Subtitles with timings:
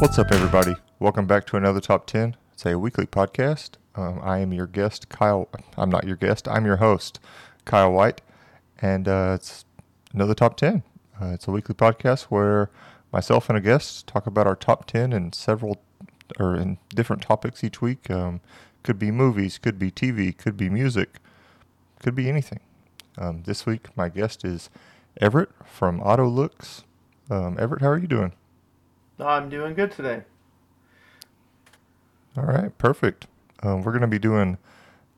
[0.00, 0.74] What's up, everybody?
[0.98, 2.36] Welcome back to another Top 10.
[2.52, 3.76] It's a weekly podcast.
[3.94, 5.48] Um, I am your guest, Kyle.
[5.78, 7.20] I'm not your guest, I'm your host,
[7.64, 8.20] Kyle White.
[8.82, 9.64] And uh, it's
[10.12, 10.82] another Top 10.
[11.22, 12.70] Uh, it's a weekly podcast where
[13.12, 15.80] myself and a guest talk about our top 10 and several
[16.40, 18.10] or in different topics each week.
[18.10, 18.40] Um,
[18.82, 21.20] could be movies, could be TV, could be music,
[22.00, 22.60] could be anything.
[23.16, 24.70] Um, this week, my guest is
[25.20, 26.82] Everett from AutoLooks.
[27.30, 28.32] Um, Everett, how are you doing?
[29.18, 30.22] I'm doing good today.
[32.36, 33.26] All right, perfect.
[33.62, 34.58] Um, we're going to be doing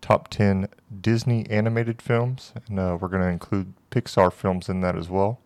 [0.02, 0.68] top 10
[1.00, 5.40] Disney animated films, and uh, we're going to include Pixar films in that as well.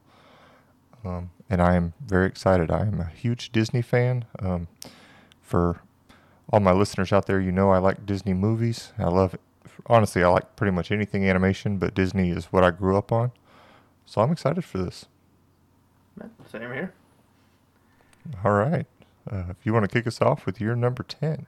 [1.05, 2.71] Um, and I am very excited.
[2.71, 4.25] I am a huge Disney fan.
[4.41, 4.69] Um,
[5.41, 5.81] for
[6.53, 8.93] all my listeners out there, you know I like Disney movies.
[8.99, 9.41] I love it.
[9.87, 13.33] Honestly, I like pretty much anything animation, but Disney is what I grew up on.
[14.05, 15.07] So I'm excited for this.
[16.51, 16.93] Same here.
[18.45, 18.87] All right.
[19.31, 21.47] Uh, if you want to kick us off with your number 10.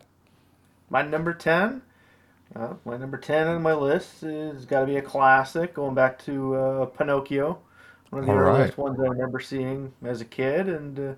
[0.91, 1.83] My number 10?
[2.55, 6.19] Uh, my number 10 on my list is got to be a classic, going back
[6.25, 7.59] to uh, Pinocchio.
[8.11, 8.85] One of the All earliest right.
[8.85, 11.15] ones I remember seeing as a kid, and uh,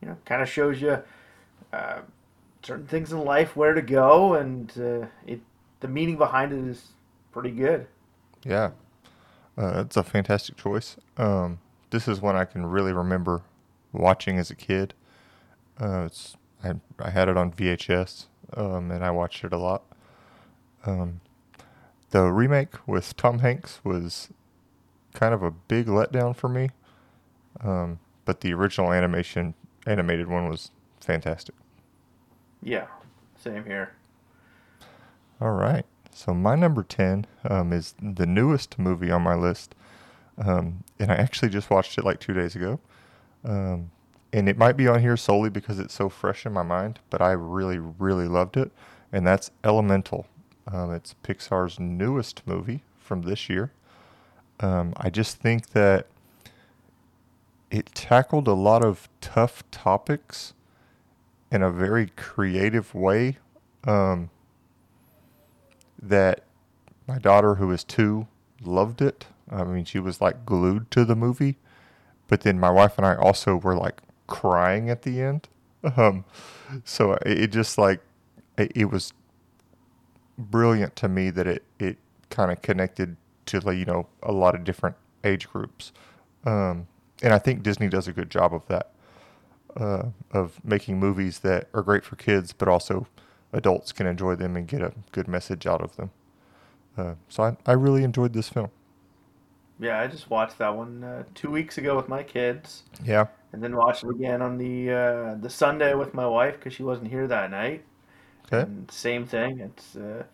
[0.00, 1.02] you know, kind of shows you
[1.70, 1.98] uh,
[2.62, 5.40] certain things in life, where to go, and uh, it
[5.80, 6.92] the meaning behind it is
[7.30, 7.86] pretty good.
[8.42, 8.70] Yeah,
[9.58, 10.96] uh, it's a fantastic choice.
[11.18, 13.42] Um, this is one I can really remember
[13.92, 14.94] watching as a kid.
[15.80, 19.82] Uh, it's I, I had it on VHS, um, and I watched it a lot.
[20.84, 21.20] Um,
[22.10, 24.28] the remake with Tom Hanks was
[25.14, 26.70] kind of a big letdown for me,
[27.62, 29.54] um, but the original animation
[29.86, 31.54] animated one was fantastic.
[32.62, 32.86] Yeah,
[33.38, 33.94] same here.
[35.40, 35.86] All right.
[36.12, 39.74] So my number 10 um, is the newest movie on my list.
[40.36, 42.80] Um, and I actually just watched it like two days ago.
[43.44, 43.90] Um,
[44.32, 47.20] and it might be on here solely because it's so fresh in my mind, but
[47.20, 48.70] I really, really loved it.
[49.12, 50.26] And that's Elemental.
[50.70, 53.72] Um, it's Pixar's newest movie from this year.
[54.60, 56.06] Um, I just think that
[57.70, 60.54] it tackled a lot of tough topics
[61.50, 63.38] in a very creative way.
[63.84, 64.30] Um,
[66.00, 66.44] that
[67.08, 68.28] my daughter, who is two,
[68.62, 69.26] loved it.
[69.50, 71.56] I mean, she was like glued to the movie.
[72.28, 75.48] But then my wife and I also were like crying at the end.
[75.96, 76.24] Um,
[76.84, 78.00] so it, it just like
[78.56, 79.12] it, it was
[80.38, 81.98] brilliant to me that it it
[82.30, 85.92] kind of connected to like you know a lot of different age groups.
[86.44, 86.86] Um,
[87.22, 88.92] and I think Disney does a good job of that,
[89.76, 93.06] uh, of making movies that are great for kids, but also
[93.52, 96.10] adults can enjoy them and get a good message out of them.
[96.96, 98.70] Uh, so I, I really enjoyed this film.
[99.78, 102.82] Yeah, I just watched that one uh, two weeks ago with my kids.
[103.04, 103.26] Yeah.
[103.52, 106.82] And then watched it again on the uh, the Sunday with my wife because she
[106.82, 107.84] wasn't here that night.
[108.46, 108.62] Okay.
[108.62, 109.60] And same thing.
[109.60, 110.24] It's uh,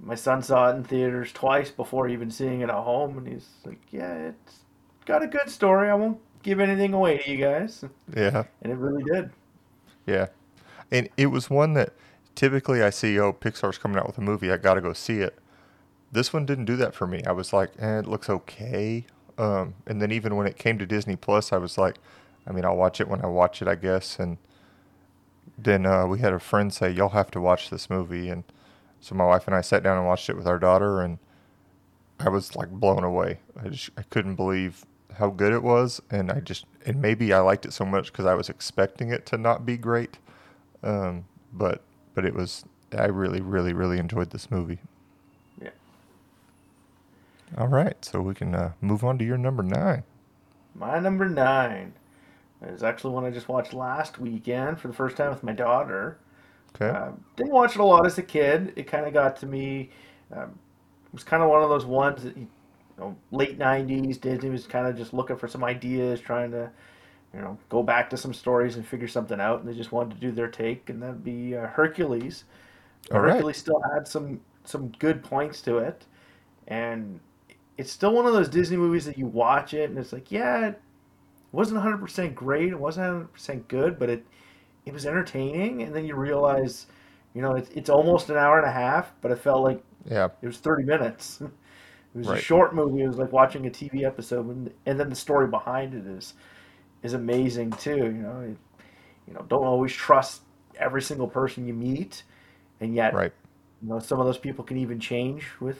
[0.00, 3.48] my son saw it in theaters twice before even seeing it at home, and he's
[3.64, 4.60] like, "Yeah, it's
[5.06, 5.90] got a good story.
[5.90, 7.84] I won't give anything away to you guys,"
[8.14, 8.44] Yeah.
[8.62, 9.30] and it really did.
[10.06, 10.26] Yeah.
[10.90, 11.92] And it was one that
[12.34, 14.50] typically I see, oh, Pixar's coming out with a movie.
[14.50, 15.38] I got to go see it.
[16.10, 17.22] This one didn't do that for me.
[17.26, 19.04] I was like, eh, it looks okay.
[19.38, 21.96] Um, and then even when it came to Disney Plus, I was like,
[22.46, 24.18] I mean, I'll watch it when I watch it, I guess.
[24.18, 24.38] And
[25.56, 28.28] then uh, we had a friend say, y'all have to watch this movie.
[28.28, 28.44] And
[29.00, 31.18] so my wife and I sat down and watched it with our daughter, and
[32.18, 33.38] I was like blown away.
[33.62, 34.84] I just I couldn't believe
[35.14, 38.26] how good it was, and I just and maybe I liked it so much because
[38.26, 40.18] I was expecting it to not be great.
[40.82, 41.82] Um, but
[42.14, 42.64] but it was
[42.96, 44.78] I really really really enjoyed this movie.
[47.56, 50.02] All right, so we can uh, move on to your number nine.
[50.74, 51.94] My number nine
[52.62, 56.18] is actually one I just watched last weekend for the first time with my daughter.
[56.74, 56.96] Okay.
[56.96, 58.72] Uh, didn't watch it a lot as a kid.
[58.76, 59.90] It kind of got to me.
[60.32, 60.58] Um,
[61.06, 62.46] it was kind of one of those ones that, you
[62.98, 64.20] know, late '90s.
[64.20, 66.70] Disney was kind of just looking for some ideas, trying to,
[67.32, 70.14] you know, go back to some stories and figure something out, and they just wanted
[70.14, 72.44] to do their take, and that'd be uh, Hercules.
[73.10, 73.32] All right.
[73.32, 76.04] Hercules still had some some good points to it,
[76.66, 77.20] and
[77.78, 80.68] it's still one of those Disney movies that you watch it, and it's like, yeah,
[80.68, 80.80] it
[81.52, 84.26] wasn't 100% great, it wasn't 100% good, but it
[84.84, 86.86] it was entertaining, and then you realize,
[87.34, 90.28] you know, it's, it's almost an hour and a half, but it felt like yeah.
[90.40, 91.42] it was 30 minutes.
[92.14, 93.02] It was a short movie.
[93.02, 96.32] It was like watching a TV episode, and, and then the story behind it is
[97.02, 97.96] is amazing too.
[97.96, 98.56] You know, it,
[99.26, 100.40] you know, don't always trust
[100.76, 102.24] every single person you meet,
[102.80, 103.32] and yet, Right.
[103.82, 105.78] you know, some of those people can even change with,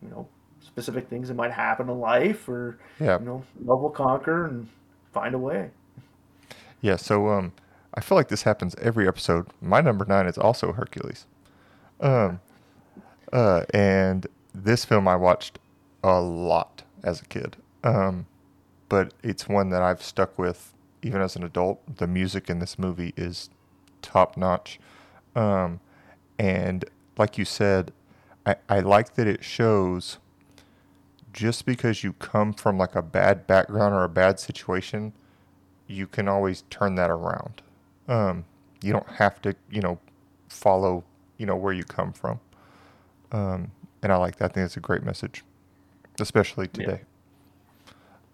[0.00, 0.28] you know,
[0.60, 3.18] specific things that might happen in life, or Yeah.
[3.18, 4.68] you know, love will conquer and
[5.12, 5.70] find a way.
[6.80, 7.52] Yeah, so um,
[7.94, 9.46] I feel like this happens every episode.
[9.60, 11.26] My number nine is also Hercules.
[12.00, 12.40] Um,
[13.32, 15.58] uh, and this film I watched
[16.02, 17.56] a lot as a kid.
[17.84, 18.26] Um,
[18.88, 20.72] but it's one that I've stuck with
[21.02, 21.80] even as an adult.
[21.98, 23.50] The music in this movie is
[24.02, 24.80] top notch.
[25.36, 25.80] Um,
[26.38, 26.84] and
[27.18, 27.92] like you said,
[28.46, 30.18] I, I like that it shows
[31.32, 35.12] just because you come from like a bad background or a bad situation,
[35.86, 37.62] you can always turn that around.
[38.08, 38.44] Um,
[38.82, 39.98] you don't have to, you know,
[40.48, 41.04] follow,
[41.36, 42.40] you know, where you come from.
[43.32, 43.70] Um,
[44.02, 44.50] and I like that.
[44.50, 45.44] I think it's a great message,
[46.20, 47.02] especially today.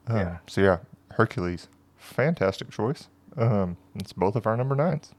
[0.09, 0.15] Yeah.
[0.15, 0.37] Um, yeah.
[0.47, 0.79] So yeah,
[1.13, 3.09] Hercules, fantastic choice.
[3.37, 5.13] Um, it's both of our number nines.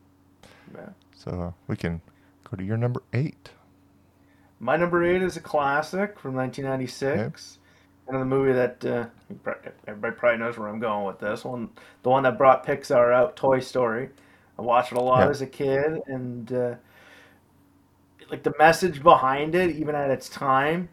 [0.73, 0.89] Yeah.
[1.15, 2.01] So uh, we can
[2.49, 3.51] go to your number eight.
[4.59, 7.59] My number eight is a classic from 1996.
[8.07, 9.05] Another movie that uh,
[9.85, 11.69] everybody probably knows where I'm going with this one.
[12.03, 14.09] The one that brought Pixar out, Toy Story.
[14.57, 16.75] I watched it a lot as a kid, and uh,
[18.29, 20.89] like the message behind it, even at its time,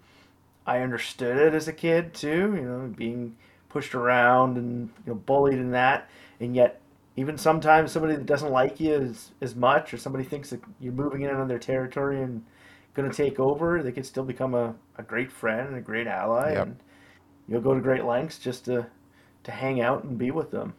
[0.67, 2.55] I understood it as a kid too.
[2.57, 3.37] You know, being
[3.69, 6.09] pushed around and you know bullied and that,
[6.41, 6.81] and yet
[7.17, 10.93] even sometimes somebody that doesn't like you as, as much, or somebody thinks that you're
[10.93, 12.45] moving in on their territory and
[12.95, 16.07] going to take over, they can still become a, a great friend and a great
[16.07, 16.67] ally, yep.
[16.67, 16.77] and
[17.49, 18.87] you'll go to great lengths just to
[19.45, 20.75] to hang out and be with them,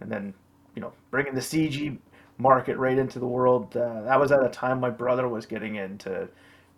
[0.00, 0.34] and then
[0.74, 1.98] you know bringing the CG
[2.38, 3.76] market right into the world.
[3.76, 6.28] Uh, that was at a time my brother was getting into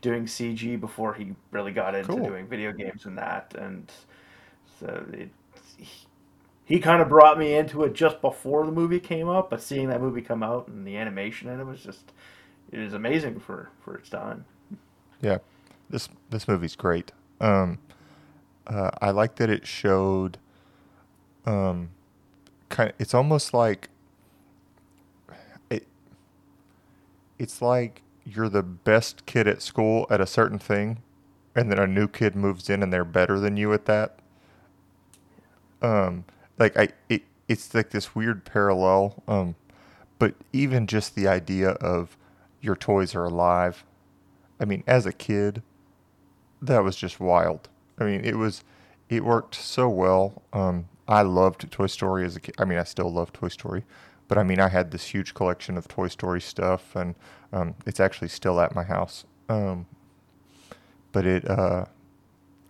[0.00, 2.24] doing CG before he really got into cool.
[2.24, 3.90] doing video games and that, and
[4.78, 5.30] so it,
[5.76, 5.88] he,
[6.64, 9.50] he kind of brought me into it just before the movie came out.
[9.50, 12.12] But seeing that movie come out and the animation in it was just
[12.70, 14.44] it is amazing for for its time.
[15.20, 15.38] Yeah,
[15.90, 17.12] this this movie's great.
[17.40, 17.78] Um,
[18.68, 20.38] uh, I like that it showed.
[21.46, 21.90] Um,
[22.68, 23.88] kind of, it's almost like
[25.70, 25.86] it.
[27.38, 30.98] It's like you're the best kid at school at a certain thing,
[31.54, 34.18] and then a new kid moves in and they're better than you at that.
[35.80, 36.24] Um,
[36.58, 39.22] like I, it, it's like this weird parallel.
[39.28, 39.54] Um,
[40.18, 42.16] but even just the idea of
[42.60, 43.84] your toys are alive
[44.60, 45.62] I mean, as a kid,
[46.60, 47.68] that was just wild.
[47.98, 48.64] I mean, it was,
[49.08, 50.42] it worked so well.
[50.52, 52.54] Um, I loved Toy Story as a kid.
[52.58, 53.84] I mean, I still love Toy Story,
[54.28, 57.14] but I mean, I had this huge collection of Toy Story stuff, and
[57.52, 59.24] um, it's actually still at my house.
[59.48, 59.86] Um,
[61.12, 61.86] but it, uh,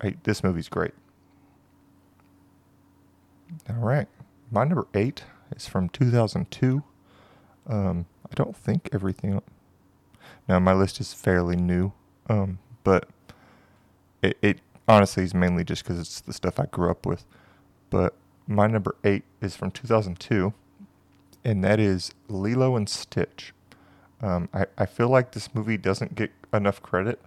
[0.01, 0.93] I, this movie's great.
[3.69, 4.07] All right,
[4.51, 5.25] my number eight
[5.55, 6.83] is from 2002.
[7.67, 9.41] Um, I don't think everything
[10.49, 11.93] now my list is fairly new,
[12.29, 13.09] um, but
[14.23, 17.25] it, it honestly is mainly just because it's the stuff I grew up with.
[17.91, 18.15] But
[18.47, 20.53] my number eight is from 2002,
[21.45, 23.55] and that is Lilo and Stitch.
[24.23, 27.21] Um, I, I feel like this movie doesn't get enough credit.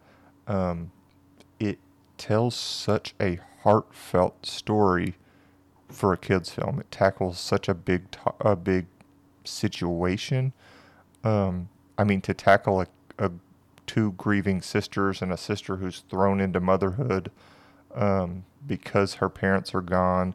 [0.47, 0.91] Um,
[1.59, 1.79] it
[2.17, 5.15] tells such a heartfelt story
[5.89, 6.79] for a kids film.
[6.79, 8.87] It tackles such a big to- a big
[9.45, 10.53] situation.
[11.23, 12.87] Um, I mean, to tackle a
[13.19, 13.31] a,
[13.87, 17.31] two grieving sisters and a sister who's thrown into motherhood
[17.95, 20.33] um, because her parents are gone,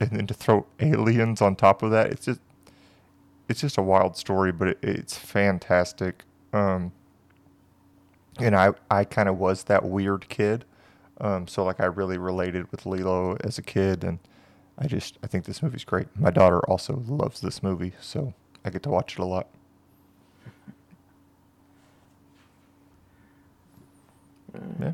[0.00, 2.40] and then to throw aliens on top of that, it's just
[3.48, 6.24] it's just a wild story, but it, it's fantastic.
[6.52, 6.92] Um,
[8.38, 10.64] and I I kind of was that weird kid,
[11.20, 14.18] um, so like I really related with Lilo as a kid, and
[14.78, 16.08] I just I think this movie's great.
[16.18, 18.34] My daughter also loves this movie, so
[18.64, 19.48] I get to watch it a lot.
[24.80, 24.92] Yeah.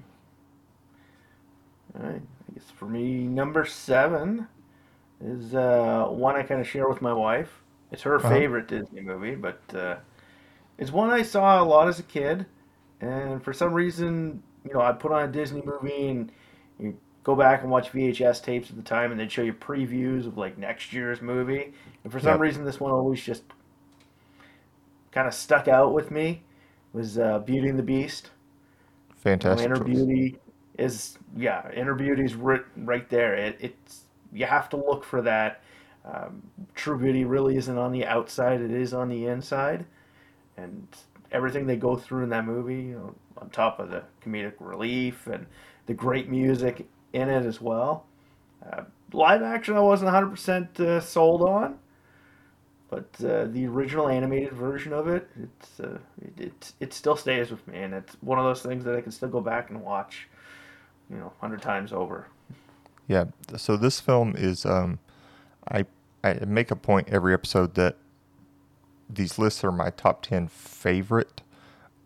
[1.96, 2.22] All right.
[2.22, 4.48] I guess for me, number seven
[5.24, 7.62] is uh, one I kind of share with my wife.
[7.90, 8.28] It's her uh-huh.
[8.28, 9.96] favorite Disney movie, but uh,
[10.78, 12.46] it's one I saw a lot as a kid.
[13.00, 16.32] And for some reason, you know, I put on a Disney movie and
[16.78, 20.26] you go back and watch VHS tapes at the time, and they'd show you previews
[20.26, 21.72] of like next year's movie.
[22.04, 22.40] And for some yep.
[22.40, 23.42] reason, this one always just
[25.10, 26.42] kind of stuck out with me.
[26.94, 28.30] It Was uh, Beauty and the Beast.
[29.16, 29.66] Fantastic.
[29.66, 30.36] inner beauty
[30.78, 33.34] is yeah, inner beauty is right, right there.
[33.34, 34.02] It, it's
[34.32, 35.62] you have to look for that.
[36.04, 36.42] Um,
[36.74, 39.84] true beauty really isn't on the outside; it is on the inside,
[40.56, 40.86] and
[41.30, 45.26] everything they go through in that movie, you know, on top of the comedic relief
[45.26, 45.46] and
[45.86, 48.04] the great music in it as well.
[48.70, 51.78] Uh, live action, I wasn't 100% uh, sold on.
[52.90, 57.50] But uh, the original animated version of it, it's uh, it, it, it still stays
[57.50, 59.80] with me, and it's one of those things that I can still go back and
[59.82, 60.28] watch,
[61.12, 62.26] you know, hundred times over.
[63.06, 63.26] Yeah.
[63.56, 64.98] So this film is, um,
[65.70, 65.84] I
[66.24, 67.96] I make a point every episode that
[69.10, 71.42] these lists are my top 10 favorite.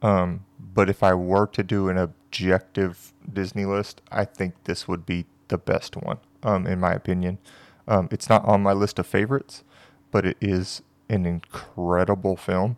[0.03, 5.07] Um, but if I were to do an objective Disney list, I think this would
[5.07, 7.39] be the best one, um, in my opinion.
[7.87, 9.63] Um, it's not on my list of favorites,
[10.11, 12.77] but it is an incredible film.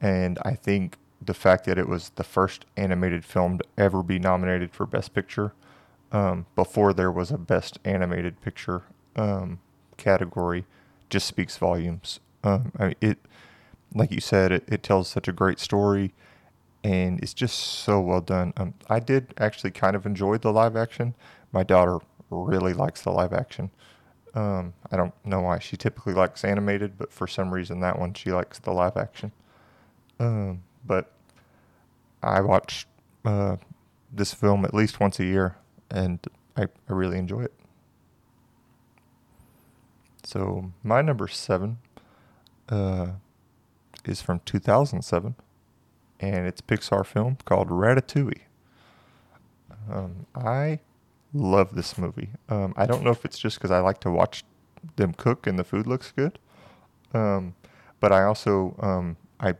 [0.00, 0.96] And I think
[1.28, 5.12] the fact that it was the first animated film to ever be nominated for Best
[5.12, 5.52] Picture
[6.10, 9.60] um, before there was a Best Animated Picture um,
[9.98, 10.64] category
[11.10, 12.18] just speaks volumes.
[12.42, 13.18] Um, I mean, it,
[13.94, 16.14] like you said, it, it tells such a great story,
[16.82, 18.54] and it's just so well done.
[18.56, 21.14] Um, I did actually kind of enjoy the live action.
[21.52, 21.98] My daughter
[22.30, 23.70] really likes the live action.
[24.32, 28.14] Um, I don't know why she typically likes animated, but for some reason that one
[28.14, 29.32] she likes the live action.
[30.18, 31.12] Um, but
[32.22, 32.86] I watch
[33.24, 33.56] uh,
[34.12, 35.56] this film at least once a year,
[35.90, 36.18] and
[36.56, 37.54] I, I really enjoy it.
[40.24, 41.78] So my number seven
[42.68, 43.12] uh,
[44.04, 45.34] is from 2007,
[46.20, 48.42] and it's a Pixar film called Ratatouille.
[49.90, 50.80] Um, I
[51.32, 52.30] love this movie.
[52.48, 54.44] Um, I don't know if it's just because I like to watch
[54.96, 56.38] them cook and the food looks good,
[57.14, 57.54] um,
[58.00, 59.54] but I also um, I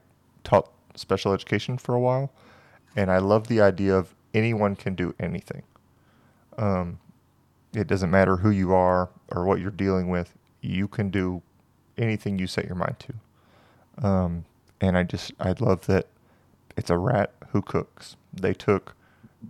[0.45, 2.31] taught special education for a while,
[2.97, 5.63] and I love the idea of anyone can do anything.
[6.57, 6.99] Um,
[7.73, 10.35] it doesn't matter who you are or what you're dealing with.
[10.61, 11.43] You can do
[11.97, 14.07] anything you set your mind to.
[14.07, 14.45] Um,
[14.81, 16.07] and I just I love that
[16.77, 18.17] it's a rat who cooks.
[18.33, 18.95] They took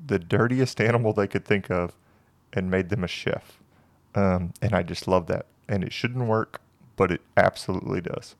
[0.07, 1.92] the dirtiest animal they could think of
[2.52, 3.59] and made them a chef.
[4.14, 5.47] Um, and I just love that.
[5.68, 6.61] And it shouldn't work,
[6.97, 8.35] but it absolutely does.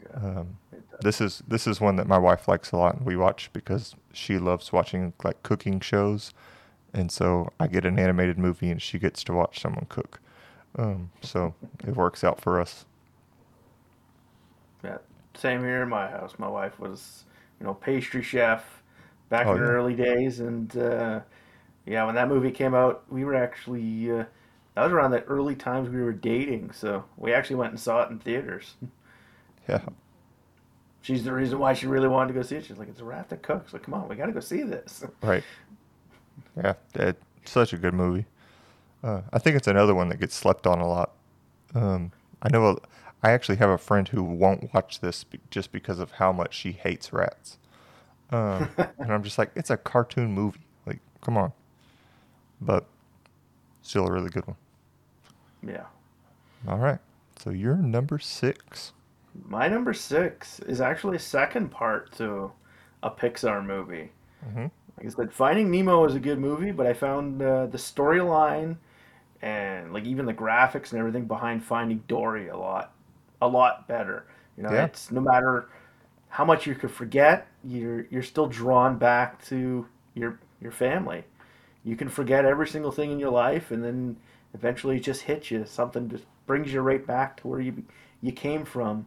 [0.00, 0.16] Yeah.
[0.16, 0.58] Um,
[1.00, 3.94] this is this is one that my wife likes a lot, and we watch because
[4.12, 6.32] she loves watching like cooking shows,
[6.94, 10.20] and so I get an animated movie, and she gets to watch someone cook.
[10.78, 11.54] Um, so
[11.86, 12.86] it works out for us.
[14.84, 14.98] Yeah,
[15.34, 16.38] same here in my house.
[16.38, 17.24] My wife was,
[17.60, 18.82] you know, pastry chef
[19.28, 21.20] back Oh in her yeah, early days, and uh,
[21.86, 24.24] yeah, when that movie came out, we were actually uh,
[24.74, 28.02] that was around the early times we were dating, so we actually went and saw
[28.04, 28.76] it in theaters.
[29.68, 29.80] yeah,
[31.08, 32.66] She's the reason why she really wanted to go see it.
[32.66, 33.72] She's like, "It's a rat that cooks.
[33.72, 35.42] Like, come on, we got to go see this." right,
[36.54, 36.74] yeah.
[36.96, 38.26] It's such a good movie.
[39.02, 41.12] Uh, I think it's another one that gets slept on a lot.
[41.74, 42.12] Um,
[42.42, 42.66] I know.
[42.66, 42.76] A,
[43.22, 46.52] I actually have a friend who won't watch this be, just because of how much
[46.52, 47.56] she hates rats.
[48.30, 50.66] Um, and I'm just like, it's a cartoon movie.
[50.84, 51.54] Like, come on.
[52.60, 52.84] But
[53.80, 54.56] still a really good one.
[55.66, 55.86] yeah.
[56.68, 56.98] All right.
[57.38, 58.92] So you're number six.
[59.44, 62.52] My number six is actually a second part to
[63.02, 64.10] a Pixar movie.
[64.42, 64.68] hmm
[64.98, 68.76] Like I said, Finding Nemo is a good movie, but I found uh, the storyline
[69.42, 72.94] and like even the graphics and everything behind Finding Dory a lot,
[73.42, 74.26] a lot better.
[74.56, 74.84] You know, Yeah.
[74.84, 75.68] it's no matter
[76.28, 81.24] how much you could forget, you're you're still drawn back to your your family.
[81.84, 84.16] You can forget every single thing in your life, and then
[84.54, 85.64] eventually it just hits you.
[85.66, 87.84] Something just brings you right back to where you
[88.22, 89.06] you came from.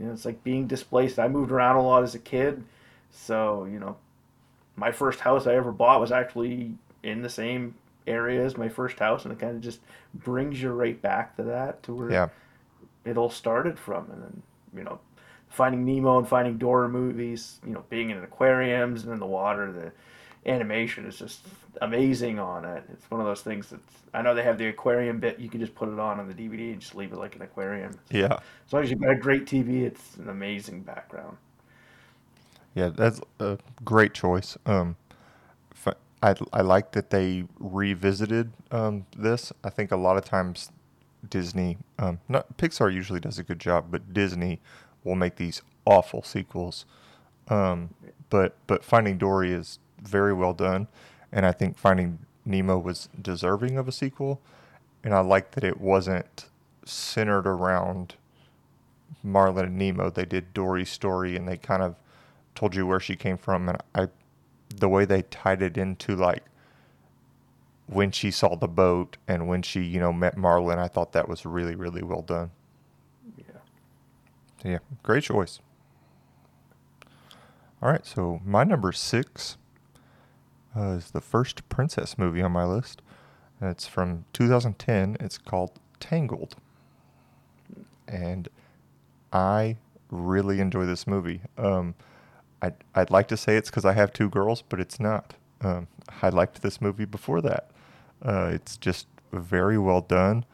[0.00, 1.18] You know, it's like being displaced.
[1.18, 2.64] I moved around a lot as a kid,
[3.12, 3.96] so you know,
[4.74, 7.74] my first house I ever bought was actually in the same
[8.06, 9.80] area as my first house, and it kind of just
[10.14, 12.28] brings you right back to that, to where Yeah.
[13.04, 14.10] it all started from.
[14.10, 14.42] And then,
[14.74, 15.00] you know,
[15.48, 19.70] Finding Nemo and Finding Dory movies, you know, being in aquariums and in the water,
[19.70, 19.92] the
[20.50, 21.46] animation is just
[21.82, 22.84] amazing on it.
[22.92, 23.80] It's one of those things that
[24.12, 25.38] I know they have the aquarium bit.
[25.38, 27.42] You can just put it on on the DVD and just leave it like an
[27.42, 27.98] aquarium.
[28.10, 28.38] Yeah.
[28.66, 31.36] As long as you've got a great TV, it's an amazing background.
[32.74, 32.88] Yeah.
[32.88, 34.56] That's a great choice.
[34.66, 34.96] Um,
[36.22, 39.52] I, I like that they revisited um, this.
[39.64, 40.70] I think a lot of times
[41.28, 44.60] Disney, um, not Pixar usually does a good job, but Disney
[45.02, 46.84] will make these awful sequels.
[47.48, 47.94] Um,
[48.28, 50.88] but but Finding Dory is very well done,
[51.32, 54.40] and I think Finding Nemo was deserving of a sequel.
[55.02, 56.46] And I like that it wasn't
[56.84, 58.14] centered around
[59.22, 60.10] Marlin and Nemo.
[60.10, 61.94] They did Dory's story, and they kind of
[62.54, 63.68] told you where she came from.
[63.68, 64.08] And I,
[64.74, 66.44] the way they tied it into like
[67.86, 71.28] when she saw the boat and when she you know met Marlin, I thought that
[71.28, 72.50] was really really well done.
[73.36, 73.44] Yeah.
[74.62, 75.60] So yeah, great choice.
[77.82, 79.56] All right, so my number six
[80.76, 83.02] uh, is the first princess movie on my list.
[83.60, 85.16] It's from 2010.
[85.20, 86.56] It's called Tangled,
[88.08, 88.48] and
[89.32, 89.76] I
[90.10, 91.40] really enjoy this movie.
[91.58, 91.94] Um,
[92.62, 95.34] I'd, I'd like to say it's because I have two girls, but it's not.
[95.62, 95.88] Um,
[96.22, 97.70] I liked this movie before that.
[98.24, 100.44] Uh, it's just very well done,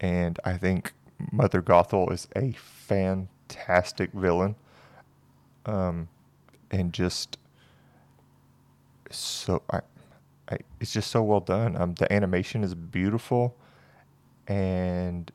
[0.00, 0.92] and I think
[1.32, 4.56] Mother Gothel is a fantastic villain.
[5.66, 6.08] um,
[6.70, 7.38] and just
[9.10, 9.80] so I,
[10.50, 11.76] I, it's just so well done.
[11.76, 13.56] Um, the animation is beautiful,
[14.46, 15.30] and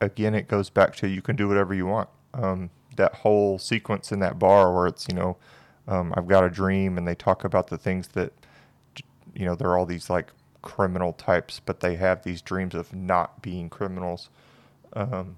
[0.00, 2.08] again, it goes back to you can do whatever you want.
[2.34, 5.36] Um, that whole sequence in that bar where it's you know,
[5.88, 8.32] um, I've got a dream, and they talk about the things that,
[9.34, 10.28] you know, they're all these like
[10.62, 14.30] criminal types, but they have these dreams of not being criminals.
[14.92, 15.36] Um,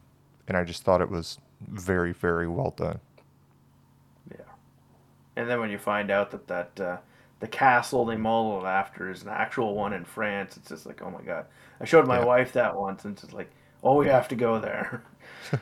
[0.49, 3.01] and I just thought it was very, very well done.
[5.37, 6.97] And then when you find out that that uh,
[7.41, 11.11] the castle they modeled after is an actual one in France, it's just like, oh
[11.11, 11.47] my god.
[11.81, 12.25] I showed my Yeah.
[12.25, 13.51] wife that once, and it's like,
[13.83, 15.03] oh, we have to go there.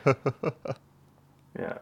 [1.59, 1.77] yeah.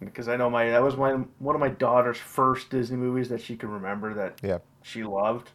[0.00, 3.40] Because I know my that was my one of my daughter's first Disney movies that
[3.40, 4.58] she can remember that Yeah.
[4.82, 5.50] she loved,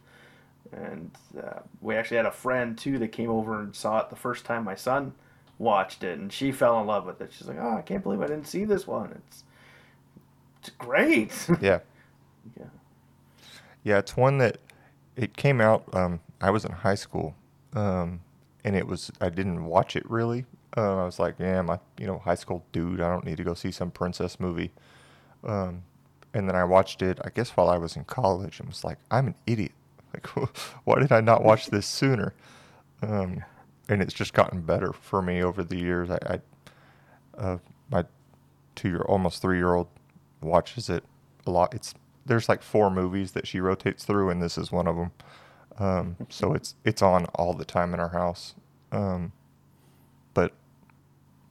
[0.72, 1.10] and
[1.42, 4.44] uh, we actually had a friend too that came over and saw it the first
[4.46, 5.14] time my son
[5.58, 7.32] watched it, and she fell in love with it.
[7.32, 9.22] She's like, "Oh, I can't believe I didn't see this one.
[9.28, 9.44] It's
[10.64, 11.80] it's great." Yeah.
[12.58, 12.66] yeah.
[13.82, 14.58] Yeah, it's one that
[15.16, 15.84] it came out.
[15.94, 17.34] Um, I was in high school,
[17.74, 18.20] um,
[18.64, 20.46] and it was I didn't watch it really.
[20.76, 23.00] Uh, I was like, yeah, my you know high school dude.
[23.00, 24.72] I don't need to go see some princess movie.
[25.44, 25.82] Um,
[26.34, 27.18] and then I watched it.
[27.24, 29.72] I guess while I was in college, and was like, I'm an idiot.
[30.14, 30.26] Like,
[30.84, 32.34] why did I not watch this sooner?
[33.02, 33.44] Um,
[33.88, 36.10] and it's just gotten better for me over the years.
[36.10, 36.40] I, I
[37.38, 37.58] uh,
[37.90, 38.04] my
[38.74, 39.88] two year, almost three year old
[40.44, 41.04] watches it
[41.46, 41.74] a lot.
[41.74, 41.94] It's
[42.26, 45.12] there's like four movies that she rotates through, and this is one of them.
[45.78, 48.54] Um, so it's it's on all the time in our house.
[48.92, 49.32] Um,
[50.32, 50.52] but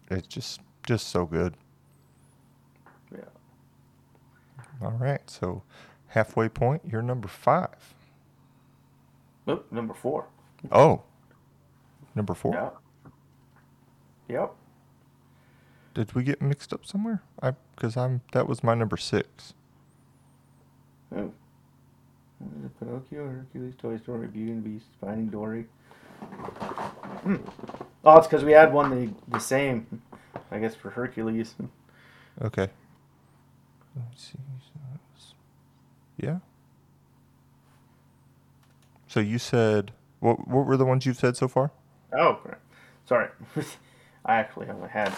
[0.09, 1.55] it's just just so good.
[3.12, 3.19] Yeah.
[4.82, 5.63] All right, so
[6.08, 7.93] halfway point, you're number five.
[9.49, 10.27] Oop, number four.
[10.71, 11.03] Oh,
[12.15, 12.53] number four.
[12.53, 12.69] Yeah.
[14.29, 14.56] Yep.
[15.93, 17.21] Did we get mixed up somewhere?
[17.41, 19.53] I because I'm that was my number six.
[21.15, 21.32] Oh.
[22.41, 25.65] Uh, Pinocchio, Hercules, Toy Story, Beauty and the Beast, Finding Dory.
[26.19, 27.38] Hmm.
[28.03, 30.01] Oh, it's because we had one the, the same,
[30.51, 31.56] I guess, for Hercules.
[32.41, 32.69] Okay.
[33.95, 34.39] Let's see.
[36.17, 36.39] Yeah.
[39.08, 40.47] So you said what?
[40.47, 41.71] What were the ones you've said so far?
[42.17, 42.39] Oh,
[43.06, 43.29] sorry.
[44.25, 45.13] I actually only had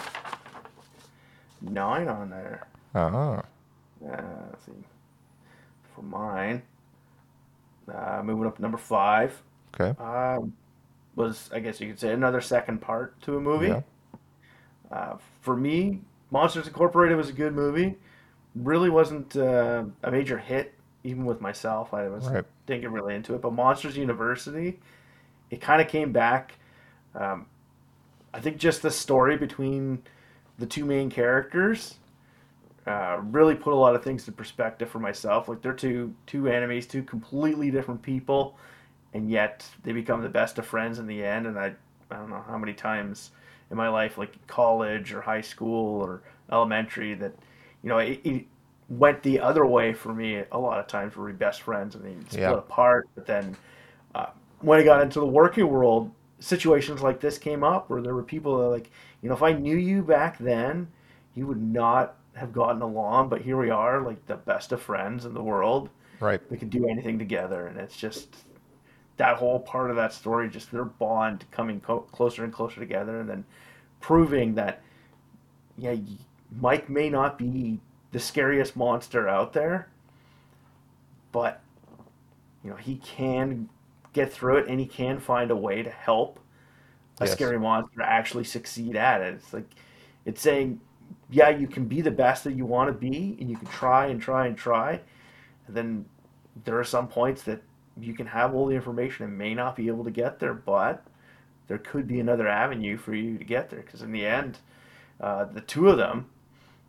[1.60, 2.66] nine on there.
[2.94, 3.08] Ah.
[3.38, 3.42] Uh,
[4.02, 4.72] let's see.
[5.94, 6.62] For mine,
[7.92, 9.42] uh, moving up to number five,
[9.78, 9.98] Okay.
[10.02, 10.52] um,
[11.14, 13.68] was, I guess you could say, another second part to a movie.
[13.68, 13.80] Yeah.
[14.90, 17.96] Uh, for me, Monsters Incorporated was a good movie.
[18.54, 21.94] Really wasn't uh, a major hit, even with myself.
[21.94, 22.44] I was Right.
[22.66, 23.40] didn't get really into it.
[23.40, 24.78] But Monsters University,
[25.50, 26.54] it kind of came back.
[27.14, 27.46] Um,
[28.34, 30.02] I think just the story between
[30.58, 31.96] the two main characters
[32.86, 35.48] uh, really put a lot of things in perspective for myself.
[35.48, 38.56] Like they're two two enemies, two completely different people,
[39.14, 41.46] and yet they become the best of friends in the end.
[41.46, 41.74] And I
[42.10, 43.32] I don't know how many times
[43.70, 47.34] in my life, like college or high school or elementary, that
[47.82, 48.44] you know it, it
[48.88, 50.44] went the other way for me.
[50.52, 52.58] A lot of times, where we best friends and they split Yeah.
[52.58, 53.08] apart.
[53.16, 53.56] But then
[54.14, 54.26] uh,
[54.60, 58.22] when I got into the working world, situations like this came up where there were
[58.22, 58.90] people that like,
[59.22, 60.88] you know, if I knew you back then,
[61.34, 63.28] you would not have gotten along.
[63.28, 65.90] But here we are, like the best of friends in the world.
[66.20, 66.40] Right.
[66.50, 68.36] We could do anything together, and it's just
[69.16, 73.20] that whole part of that story, just their bond coming co- closer and closer together,
[73.20, 73.44] and then
[74.00, 74.82] proving that,
[75.76, 75.96] yeah,
[76.58, 77.80] Mike may not be
[78.12, 79.88] the scariest monster out there,
[81.32, 81.60] but
[82.64, 83.68] you know he can
[84.16, 86.40] get through it, and he can find a way to help
[87.20, 87.34] a Yes.
[87.34, 89.34] scary monster actually succeed at it.
[89.34, 89.70] It's like
[90.24, 90.80] it's saying,
[91.30, 94.06] yeah, you can be the best that you want to be, and you can try
[94.06, 95.00] and try and try,
[95.66, 96.06] and then
[96.64, 97.62] there are some points that
[98.00, 101.04] you can have all the information and may not be able to get there, but
[101.68, 103.82] there could be another avenue for you to get there.
[103.82, 104.58] Because in the end,
[105.20, 106.26] uh, the two of them,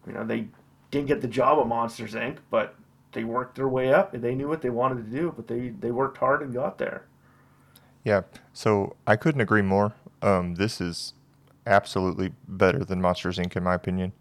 [0.08, 0.48] you know, they
[0.92, 2.76] didn't get the job at Monsters Inc., but
[3.14, 5.70] they worked their way up and they knew what they wanted to do, but they,
[5.70, 7.06] they worked hard and got there.
[8.08, 8.22] Yeah.
[8.54, 9.94] So I couldn't agree more.
[10.22, 11.14] Um, this is
[11.66, 13.58] absolutely better than Monsters Inc.
[13.58, 14.14] in my opinion.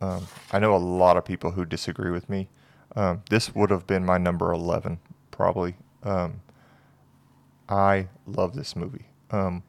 [0.00, 2.48] Um, I know a lot of people who disagree with me.
[2.96, 4.98] Um, this would have been my number eleven
[5.30, 5.76] probably.
[6.02, 6.40] Um,
[7.68, 9.04] I love this movie.
[9.30, 9.62] Um,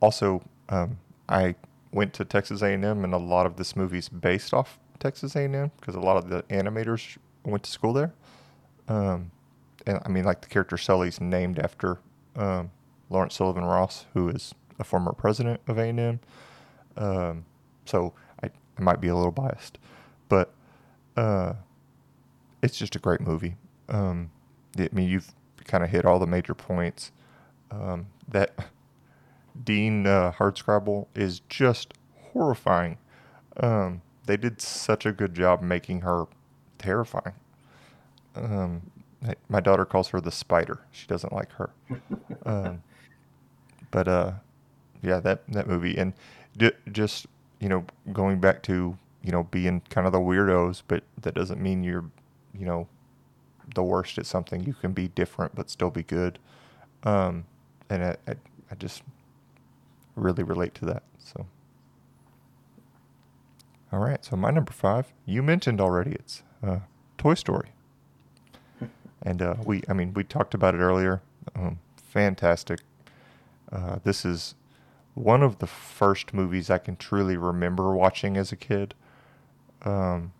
[0.00, 1.54] also, um, I
[1.92, 5.94] went to Texas A&M, and a lot of this movie's based off Texas A&M because
[5.94, 8.12] a lot of the animators went to school there.
[9.86, 11.98] And I mean, like the character Sully's named after
[12.34, 12.72] um,
[13.10, 16.20] Lawrence Sullivan Ross, who is a former president of A&M.
[16.96, 17.44] Um,
[17.84, 19.78] so I, I might be a little biased,
[20.28, 20.52] but
[21.16, 21.54] uh,
[22.62, 23.56] it's just a great movie.
[23.88, 24.30] Um,
[24.78, 25.32] I mean, you've
[25.64, 27.12] kind of hit all the major points.
[27.70, 28.54] Um, that
[29.64, 31.94] Dean uh, Hardscrabble is just
[32.32, 32.98] horrifying.
[33.58, 36.26] Um, they did such a good job making her
[36.78, 37.34] terrifying.
[38.34, 38.90] Um,
[39.48, 40.80] my daughter calls her the spider.
[40.90, 41.70] She doesn't like her.
[43.96, 44.32] but uh,
[45.00, 46.12] yeah, that that movie and
[46.54, 47.26] d- just
[47.60, 51.62] you know going back to you know being kind of the weirdos, but that doesn't
[51.62, 52.04] mean you're
[52.52, 52.88] you know
[53.74, 54.62] the worst at something.
[54.64, 56.38] You can be different but still be good.
[57.04, 57.46] Um,
[57.88, 58.32] and I, I,
[58.70, 59.02] I just
[60.14, 61.02] really relate to that.
[61.18, 61.46] So.
[63.90, 66.80] All right, so my number five, you mentioned already, it's uh,
[67.16, 67.70] Toy Story,
[69.22, 71.22] and uh, we, I mean, we talked about it earlier.
[71.54, 72.80] Um, fantastic.
[73.70, 74.54] Uh, this is
[75.14, 78.94] one of the first movies I can truly remember watching as a kid.
[79.82, 80.32] Um,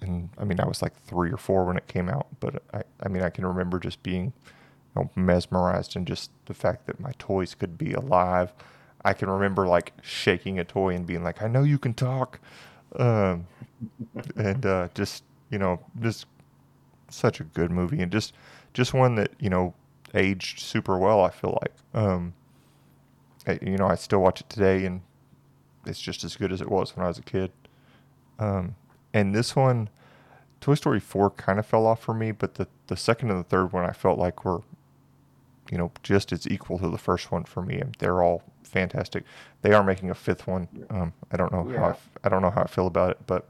[0.00, 2.82] and I mean, I was like three or four when it came out, but I,
[3.00, 4.32] I mean, I can remember just being you
[4.96, 8.52] know, mesmerized and just the fact that my toys could be alive.
[9.04, 12.40] I can remember like shaking a toy and being like, I know you can talk.
[12.96, 13.46] Um,
[14.36, 16.26] and uh, just, you know, just
[17.08, 18.34] such a good movie and just,
[18.74, 19.74] just one that, you know,
[20.14, 21.74] aged super well, I feel like.
[21.94, 22.34] Um,
[23.60, 25.02] you know, I still watch it today and
[25.86, 27.50] it's just as good as it was when I was a kid.
[28.38, 28.76] Um,
[29.12, 29.88] and this one,
[30.60, 33.48] Toy Story 4 kind of fell off for me, but the, the second and the
[33.48, 34.62] third one I felt like were,
[35.70, 37.78] you know, just as equal to the first one for me.
[37.78, 39.24] And they're all fantastic.
[39.62, 40.68] They are making a fifth one.
[40.90, 41.78] Um, I don't know yeah.
[41.78, 43.48] how I, f- I don't know how I feel about it, but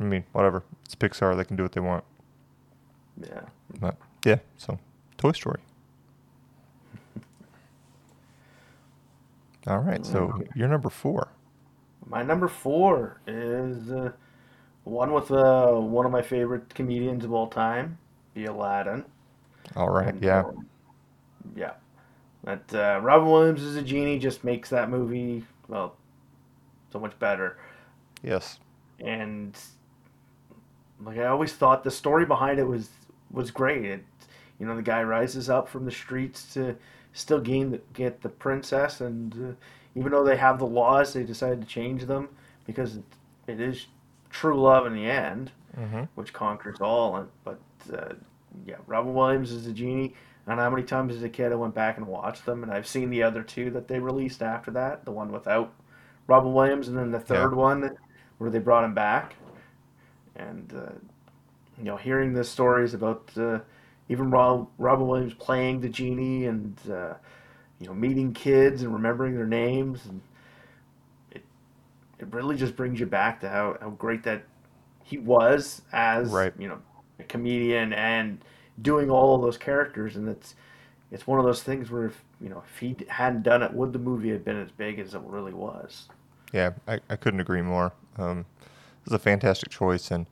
[0.00, 0.62] I mean, whatever.
[0.84, 1.36] It's Pixar.
[1.36, 2.04] They can do what they want.
[3.20, 3.42] Yeah.
[3.80, 4.78] But yeah, so
[5.24, 5.60] Toy Story.
[9.66, 11.28] All right, so you're number four.
[12.06, 14.12] My number four is uh,
[14.82, 17.96] one with uh, one of my favorite comedians of all time,
[18.34, 19.02] the Aladdin.
[19.74, 20.40] All right, and, yeah.
[20.40, 20.68] Um,
[21.56, 21.72] yeah.
[22.42, 25.96] That uh, Robin Williams as a genie just makes that movie, well,
[26.92, 27.56] so much better.
[28.22, 28.58] Yes.
[29.00, 29.56] And
[31.02, 32.90] like I always thought the story behind it was
[33.30, 33.86] was great.
[33.86, 34.04] It,
[34.58, 36.76] you know, the guy rises up from the streets to
[37.12, 39.54] still gain the, get the princess, and uh,
[39.94, 42.28] even though they have the laws, they decided to change them
[42.66, 43.04] because it,
[43.46, 43.86] it is
[44.30, 46.02] true love in the end, mm-hmm.
[46.14, 47.26] which conquers all.
[47.44, 47.60] But
[47.92, 48.14] uh,
[48.66, 50.14] yeah, Robin Williams is the genie.
[50.46, 52.86] And how many times as a kid I went back and watched them, and I've
[52.86, 55.72] seen the other two that they released after that, the one without
[56.26, 57.58] Robin Williams, and then the third yeah.
[57.58, 57.96] one
[58.36, 59.36] where they brought him back.
[60.36, 60.92] And uh,
[61.78, 63.60] you know, hearing the stories about uh,
[64.08, 67.14] even Rob, Robin Williams playing the genie and uh,
[67.78, 70.20] you know meeting kids and remembering their names and
[71.30, 71.42] it
[72.18, 74.44] it really just brings you back to how, how great that
[75.02, 76.52] he was as right.
[76.58, 76.78] you know
[77.18, 78.40] a comedian and
[78.82, 80.16] doing all of those characters.
[80.16, 80.54] And it's
[81.12, 83.92] it's one of those things where if you know if he hadn't done it would
[83.92, 86.08] the movie have been as big as it really was?
[86.52, 87.92] Yeah i, I couldn't agree more.
[88.16, 88.46] Um,
[89.04, 90.26] this is a fantastic choice and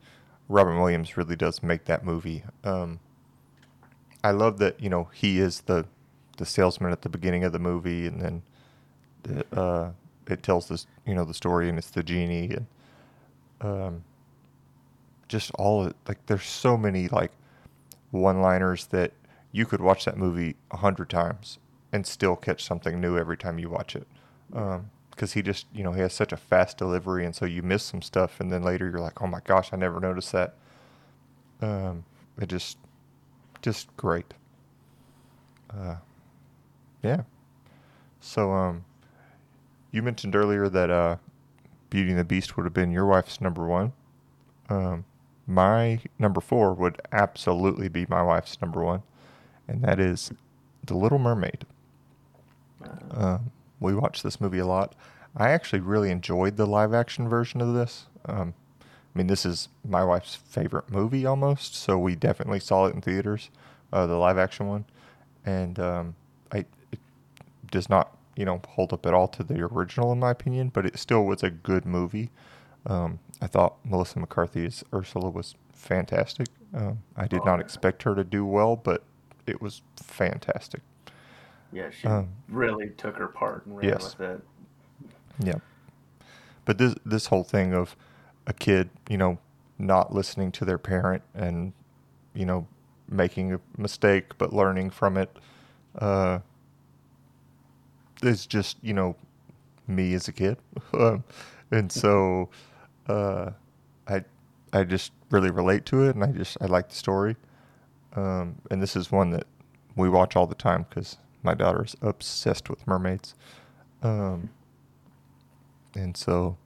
[0.49, 2.99] robin williams really does make that movie um,
[4.23, 5.85] I love that you know he is the
[6.37, 8.41] the salesman at the beginning of the movie, and then
[9.23, 9.91] the, uh,
[10.27, 12.67] it tells this you know the story, and it's the genie, and
[13.61, 14.03] um,
[15.27, 17.31] just all like there's so many like
[18.11, 19.11] one-liners that
[19.51, 21.57] you could watch that movie a hundred times
[21.91, 24.07] and still catch something new every time you watch it.
[24.49, 27.61] because um, he just you know he has such a fast delivery, and so you
[27.61, 30.55] miss some stuff, and then later you're like, oh my gosh, I never noticed that.
[31.61, 32.03] Um,
[32.39, 32.77] it just
[33.63, 34.33] just great.
[35.75, 35.95] Uh,
[37.01, 37.23] yeah.
[38.19, 38.85] So, um,
[39.91, 41.17] you mentioned earlier that uh,
[41.89, 43.93] Beauty and the Beast would have been your wife's number one.
[44.69, 45.05] Um,
[45.47, 49.03] my number four would absolutely be my wife's number one,
[49.67, 50.31] and that is
[50.85, 51.65] The Little Mermaid.
[53.11, 53.39] Uh,
[53.79, 54.95] we watched this movie a lot.
[55.35, 58.07] I actually really enjoyed the live action version of this.
[58.25, 58.53] Um,
[59.13, 63.01] I mean, this is my wife's favorite movie almost, so we definitely saw it in
[63.01, 63.49] theaters,
[63.91, 64.85] uh, the live action one,
[65.45, 66.15] and um,
[66.51, 66.99] I it
[67.69, 70.85] does not you know hold up at all to the original in my opinion, but
[70.85, 72.31] it still was a good movie.
[72.85, 76.47] Um, I thought Melissa McCarthy's Ursula was fantastic.
[76.73, 79.03] Um, I did oh, not expect her to do well, but
[79.45, 80.81] it was fantastic.
[81.71, 84.17] Yeah, she um, really took her part and ran yes.
[84.17, 84.41] with it.
[85.39, 85.59] Yeah,
[86.65, 87.95] but this this whole thing of
[88.47, 89.37] a kid, you know,
[89.77, 91.73] not listening to their parent and,
[92.33, 92.67] you know,
[93.09, 95.35] making a mistake but learning from it
[95.99, 96.39] uh,
[98.21, 99.15] is just, you know,
[99.87, 100.57] me as a kid.
[100.93, 101.23] Um,
[101.71, 102.49] and so,
[103.07, 103.49] uh,
[104.07, 104.23] I
[104.71, 107.35] I just really relate to it, and I just I like the story.
[108.15, 109.47] Um, and this is one that
[109.95, 113.33] we watch all the time because my daughter's obsessed with mermaids.
[114.03, 114.49] Um,
[115.95, 116.57] and so,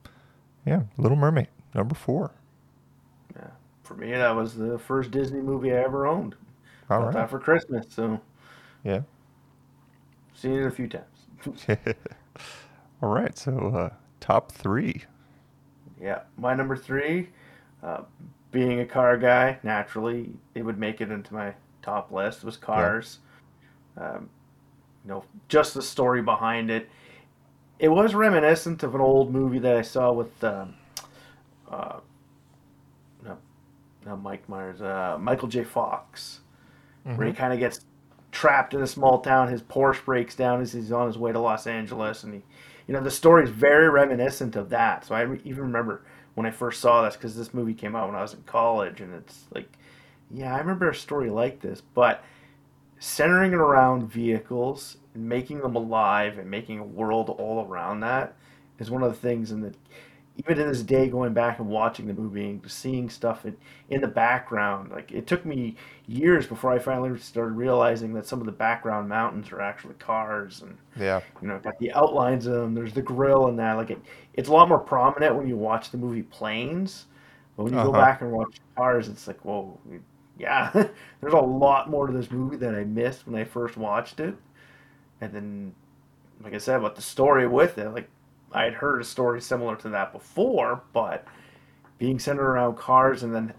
[0.66, 2.32] yeah, Little Mermaid number four.
[3.36, 3.52] Yeah.
[3.84, 6.36] For me, that was the first Disney movie I ever owned.
[6.90, 7.13] All Got right.
[7.13, 8.20] that for Christmas, so
[8.84, 9.02] Yeah.
[10.34, 11.68] seen it a few times.
[13.02, 13.38] all right.
[13.38, 15.04] So uh, top three.
[16.02, 17.30] Yeah, my number three,
[17.82, 18.02] uh,
[18.52, 22.44] being a car guy, naturally it would make it into my top list.
[22.44, 23.20] Was Cars.
[23.98, 24.30] Um,
[25.04, 26.90] you know, just the story behind it.
[27.80, 30.74] It was reminiscent of an old movie that I saw with, um,
[31.71, 31.99] uh,
[33.23, 33.38] no,
[34.06, 35.63] not Mike Myers, uh, Michael J.
[35.63, 36.41] Fox,
[37.15, 37.82] where he kind of gets
[38.32, 39.47] trapped in a small town.
[39.49, 42.43] His Porsche breaks down as he's on his way to Los Angeles, and he,
[42.88, 45.06] you know, the story is very reminiscent of that.
[45.06, 46.03] So I re- even remember
[46.36, 49.01] when I first saw this because this movie came out when I was in college,
[49.01, 49.69] and it's like,
[50.30, 52.23] yeah, I remember a story like this, but
[52.99, 58.36] centering it around vehicles and making them alive and making a world all around that
[58.80, 59.73] is one of the things in the
[60.38, 63.56] even in this day going back and watching the movie and seeing stuff in,
[63.89, 65.76] in the background like it took me
[66.08, 70.62] years before i finally started realizing that some of the background mountains are actually cars
[70.62, 71.21] and Yeah.
[71.41, 74.00] you know got the outlines of them there's the grill and that like it,
[74.34, 77.06] it's a lot more prominent when you watch the movie planes
[77.56, 77.93] but when you go Uh-huh.
[77.93, 79.78] back and watch cars it's like whoa
[80.38, 80.71] yeah
[81.21, 84.36] there's a lot more to this movie that i missed when i first watched it
[85.21, 85.73] and then
[86.43, 88.10] like i said about the story with it like
[88.53, 91.25] i had heard a story similar to that before but
[91.97, 93.53] being centered around cars and then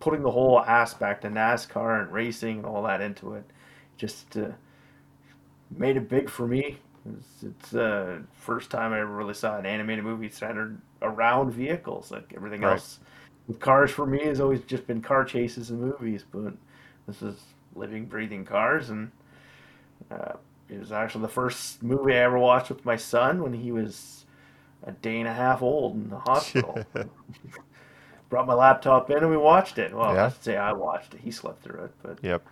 [0.00, 3.44] putting the whole aspect of nascar and racing and all that into it
[3.96, 4.48] just uh,
[5.76, 6.78] made it big for me
[7.42, 12.10] it's, the uh first time i ever really saw an animated movie centered around vehicles
[12.10, 12.72] like everything Right.
[12.72, 13.00] else
[13.46, 16.52] with cars for me has always just been car chases and movies but
[17.06, 17.40] this is
[17.74, 19.10] living breathing cars and
[20.10, 20.32] uh,
[20.68, 24.26] it was actually the first movie I ever watched with my son when he was
[24.84, 26.84] a day and a half old in the hospital.
[28.28, 29.94] Brought my laptop in and we watched it.
[29.94, 30.26] Well, Yeah.
[30.26, 31.20] I should say I watched it.
[31.20, 32.42] He slept through it, but Yep.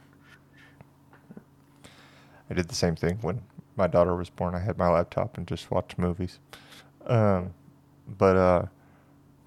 [2.50, 3.42] I did the same thing when
[3.76, 4.55] my daughter was born.
[4.55, 6.38] I had my laptop and just watched movies.
[7.07, 7.52] Um,
[8.18, 8.62] but uh,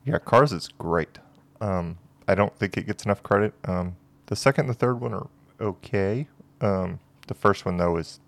[0.06, 1.18] yeah, Cars is great.
[1.62, 3.54] Um, I don't think it gets enough credit.
[3.66, 3.96] Um,
[4.28, 5.28] the second and the third one are
[5.60, 6.28] okay.
[6.62, 8.20] Um, the first one though is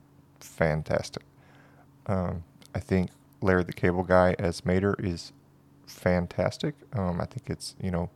[0.48, 1.24] fantastic.
[2.08, 5.32] Um, I think Larry the Cable Guy as Mater is
[5.86, 6.76] fantastic.
[6.94, 8.10] Um, I think it's you know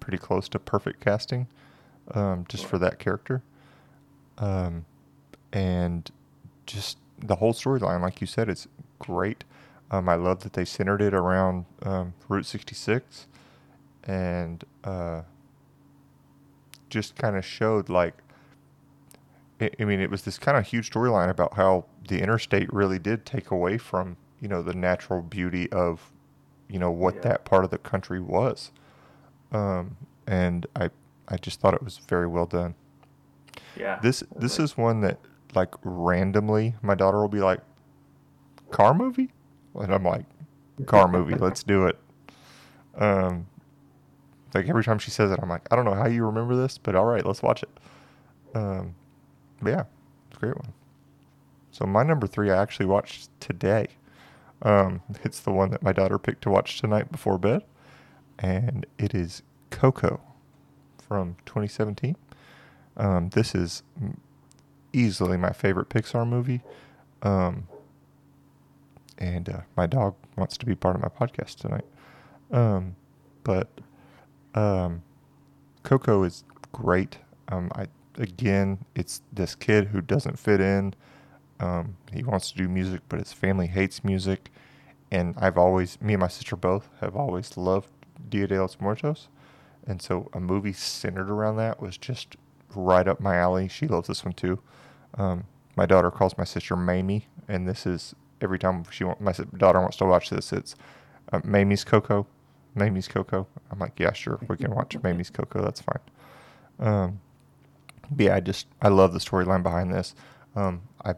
[0.00, 1.48] pretty close to perfect casting,
[2.14, 3.42] um, just for that character.
[4.38, 4.84] Um,
[5.52, 6.10] and
[6.66, 8.68] just the whole storyline, like you said, it's
[8.98, 9.44] great.
[9.90, 13.26] Um, I love that they centered it around um, Route 66,
[14.04, 15.22] and uh,
[16.90, 18.14] just kind of showed like.
[19.60, 23.26] I mean, it was this kind of huge storyline about how the interstate really did
[23.26, 26.12] take away from you know the natural beauty of
[26.68, 27.20] you know what Yeah.
[27.22, 28.70] that part of the country was,
[29.52, 30.90] um, and I
[31.26, 32.74] I just thought it was very well done.
[33.76, 33.98] yeah.
[34.00, 35.18] This this is one that
[35.54, 37.60] like randomly my daughter will be like,
[38.70, 39.30] car movie,
[39.74, 40.24] and I'm like,
[40.86, 41.98] car movie, let's do it.
[42.96, 43.46] Um,
[44.54, 46.78] like every time she says it, I'm like, I don't know how you remember this,
[46.78, 47.70] but all right, let's watch it.
[48.54, 48.94] Um,
[49.60, 49.84] but yeah,
[50.28, 50.72] it's a great one.
[51.70, 53.88] So my number three, I actually watched today.
[54.62, 57.62] Um, it's the one that my daughter picked to watch tonight before bed,
[58.38, 60.20] and it is Coco
[61.06, 62.16] from 2017.
[62.96, 63.82] Um, this is
[64.92, 66.62] easily my favorite Pixar movie.
[67.22, 67.68] Um,
[69.18, 71.84] and uh, my dog wants to be part of my podcast tonight.
[72.50, 72.96] Um,
[73.44, 73.68] but
[74.54, 75.02] um,
[75.82, 77.18] Coco is great.
[77.48, 77.86] Um, I
[78.18, 80.94] again, it's this kid who doesn't fit in.
[81.60, 84.50] Um, he wants to do music, but his family hates music.
[85.10, 87.88] And I've always, me and my sister both have always loved
[88.28, 89.28] Dia de los Muertos.
[89.86, 92.36] And so a movie centered around that was just
[92.74, 93.68] right up my alley.
[93.68, 94.60] She loves this one too.
[95.16, 95.44] Um,
[95.76, 99.80] my daughter calls my sister Mamie, and this is every time she want, my daughter
[99.80, 100.74] wants to watch this, it's
[101.32, 102.26] uh, Mamie's Coco,
[102.74, 103.46] Mamie's Coco.
[103.70, 105.62] I'm like, yeah, sure, we can watch Mamie's Coco.
[105.62, 106.00] That's fine.
[106.80, 107.20] Um,
[108.16, 110.14] yeah, I just I love the storyline behind this.
[110.56, 111.14] Um, I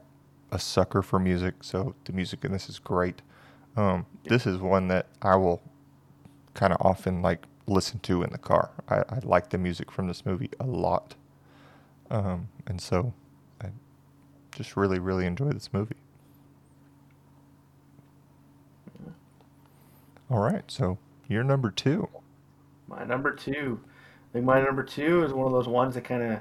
[0.53, 3.23] a sucker for music, so the music in this is great.
[3.77, 5.63] Um, this is one that I will
[6.55, 8.71] kind of often like listen to in the car.
[8.89, 11.15] I, I like the music from this movie a lot,
[12.11, 13.13] um, and so
[13.63, 13.69] I
[14.53, 15.97] just really really enjoy this movie.
[20.31, 20.99] All right, so
[21.29, 22.09] you're number two.
[22.87, 23.81] My number two.
[24.31, 26.41] I think my number two is one of those ones that kind of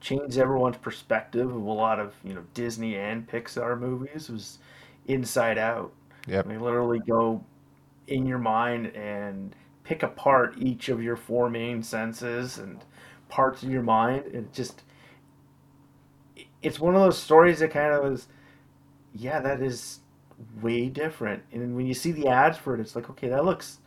[0.00, 4.30] changed everyone's perspective of a lot of you know Disney and Pixar movies.
[4.30, 4.58] Was
[5.06, 5.92] Inside Out.
[6.26, 6.48] Yep.
[6.48, 7.44] They literally go
[8.08, 9.54] in your mind and
[9.84, 12.84] pick apart each of your four main senses and
[13.28, 14.26] parts of your mind.
[14.26, 14.82] And just,
[16.62, 18.26] it's one of those stories that kind of is,
[19.14, 20.00] yeah, that is
[20.60, 21.42] way different.
[21.52, 23.78] And when you see the ads for it, it's like, okay, that looks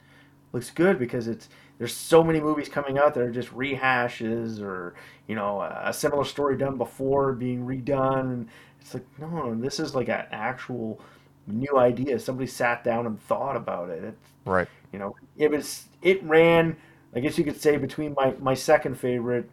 [0.52, 1.48] looks good because it's
[1.80, 4.96] there's so many movies coming out that are just rehashes or
[5.28, 8.22] you know a similar story done before being redone.
[8.22, 8.50] And
[8.82, 11.02] it's like, no, this is like an actual
[11.48, 12.20] new idea.
[12.20, 14.04] Somebody sat down and thought about it.
[14.04, 14.68] It's, Right.
[14.94, 16.76] you know, it was it ran.
[17.16, 19.50] I guess you could say between my my second favorite,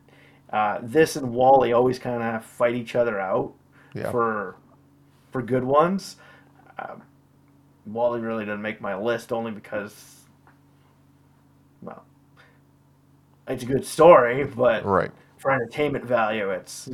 [0.52, 3.54] uh, this and WALL-E always kind of fight each other out
[3.94, 4.10] Yeah.
[4.10, 4.56] for
[5.32, 6.16] for good ones.
[6.78, 7.02] Um,
[7.86, 10.24] WALL-E really didn't make my list only because,
[11.82, 12.04] well,
[13.48, 15.10] it's a good story, but Right.
[15.38, 16.88] for entertainment value, it's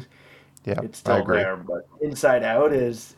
[0.64, 0.82] Yeah.
[0.82, 1.56] it's still there.
[1.56, 3.16] But Inside Out is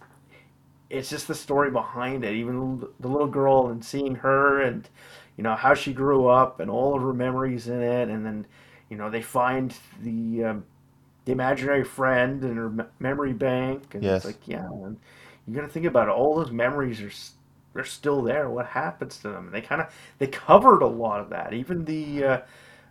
[0.91, 2.35] it's just the story behind it.
[2.35, 4.89] Even the little girl and seeing her and
[5.37, 8.47] you know how she grew up and all of her memories in it, and then
[8.91, 10.65] you know they find the um,
[11.25, 14.25] the imaginary friend in her memory bank, and Yes.
[14.25, 14.99] it's like yeah, and
[15.47, 16.13] you're gonna think about it.
[16.13, 17.13] All those memories are
[17.75, 18.49] they're still there.
[18.51, 19.51] What happens to them?
[19.53, 21.53] They kind of they covered a lot of that.
[21.53, 22.41] Even the uh,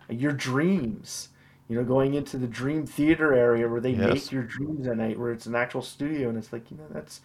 [0.08, 1.28] your dreams.
[1.68, 3.98] You know, going into the dream theater area where they Yes.
[4.00, 6.84] make your dreams at night, where it's an actual studio, and it's like you know
[6.90, 7.20] that's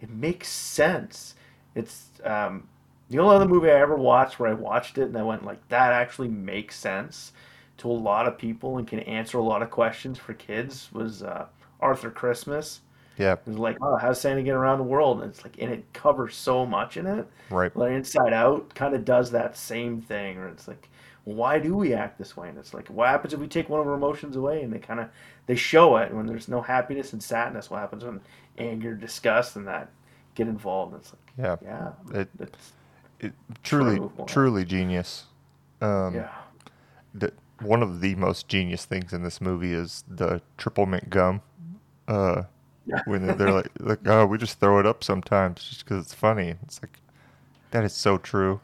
[0.00, 1.34] it makes sense.
[1.74, 2.68] It's um,
[3.08, 5.66] the only other movie I ever watched where I watched it and I went like
[5.68, 7.32] that actually makes sense
[7.78, 11.22] to a lot of people and can answer a lot of questions for kids was
[11.22, 11.46] uh,
[11.80, 12.80] Arthur Christmas.
[13.18, 13.32] Yeah.
[13.34, 15.20] It was like, oh, how's Santa get around the world?
[15.22, 17.26] And it's like, and it covers so much in it.
[17.50, 17.74] Right.
[17.76, 20.88] Like Inside Out kind of does that same thing, where it's like,
[21.24, 22.48] why do we act this way?
[22.48, 24.62] And it's like, what happens if we take one of our emotions away?
[24.62, 25.08] And they kind of
[25.46, 27.70] they show it when there's no happiness and sadness.
[27.70, 28.20] What happens when
[28.58, 29.90] anger, disgust, and that
[30.34, 30.92] get involved?
[30.94, 31.56] And it's like, Yeah.
[31.62, 32.72] yeah, It, it's
[33.20, 35.26] it truly, truly genius.
[35.80, 36.30] Um, yeah,
[37.14, 41.42] the, one of the most genius things in this movie is the triple mint gum.
[42.08, 42.44] Uh,
[42.86, 46.14] yeah, when they're like, like, oh, we just throw it up sometimes just because it's
[46.14, 46.54] funny.
[46.64, 46.98] It's like
[47.72, 48.60] that is so true.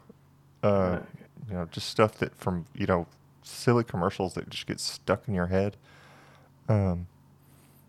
[0.63, 0.99] Uh,
[1.47, 3.07] you know, just stuff that from you know
[3.43, 5.77] silly commercials that just get stuck in your head.
[6.67, 7.07] Um,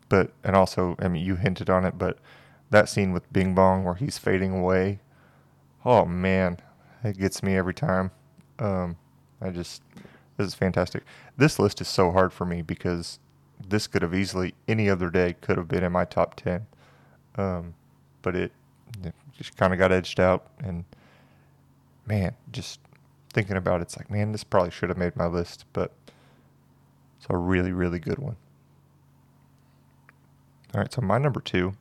[0.09, 2.19] but and also, I mean, you hinted on it, but
[2.71, 5.01] that scene with Bing Bong where he's fading away.
[5.85, 6.59] Oh man,
[7.03, 8.11] it gets me every time.
[8.59, 8.97] Um,
[9.41, 9.83] I just
[10.37, 11.05] this is fantastic.
[11.37, 13.19] This list is so hard for me because
[13.69, 16.67] this could have easily any other day could have been in my top ten,
[17.37, 17.75] um,
[18.23, 18.53] but it,
[19.05, 20.47] it just kind of got edged out.
[20.61, 20.85] And
[22.07, 22.81] man, just
[23.39, 25.93] thinking about it, it's like man, this probably should have made my list, but
[27.17, 28.35] it's a really really good one.
[30.75, 31.75] All right, so my number two.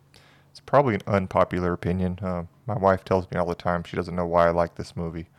[0.52, 2.20] It's probably an unpopular opinion.
[2.22, 4.96] Uh, my wife tells me all the time she doesn't know why I like this
[4.96, 5.30] movie,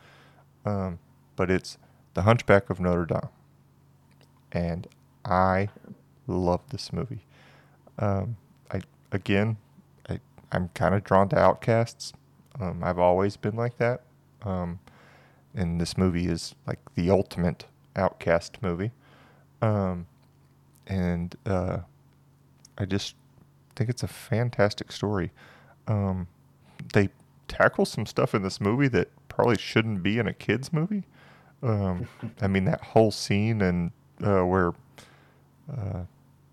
[0.65, 0.99] um,
[1.37, 1.77] but it's
[2.15, 3.29] The Hunchback of Notre Dame,
[4.51, 4.87] and
[5.23, 5.69] I
[6.27, 7.25] love this movie.
[7.97, 8.35] Um,
[8.71, 8.81] I
[9.13, 9.55] again,
[10.09, 10.19] I
[10.51, 12.11] I'm kind of drawn to outcasts.
[12.59, 14.01] Um, I've always been like that,
[14.43, 14.79] um,
[15.55, 18.91] and this movie is like the ultimate outcast movie.
[19.61, 20.07] Um,
[20.87, 21.79] and uh,
[22.77, 23.15] I just
[23.75, 25.31] think it's a fantastic story.
[25.87, 26.27] Um,
[26.93, 27.09] they
[27.47, 31.03] tackle some stuff in this movie that probably shouldn't be in a kids movie.
[31.61, 32.07] Um,
[32.41, 33.91] I mean that whole scene and
[34.23, 34.73] uh, where
[35.71, 36.03] uh,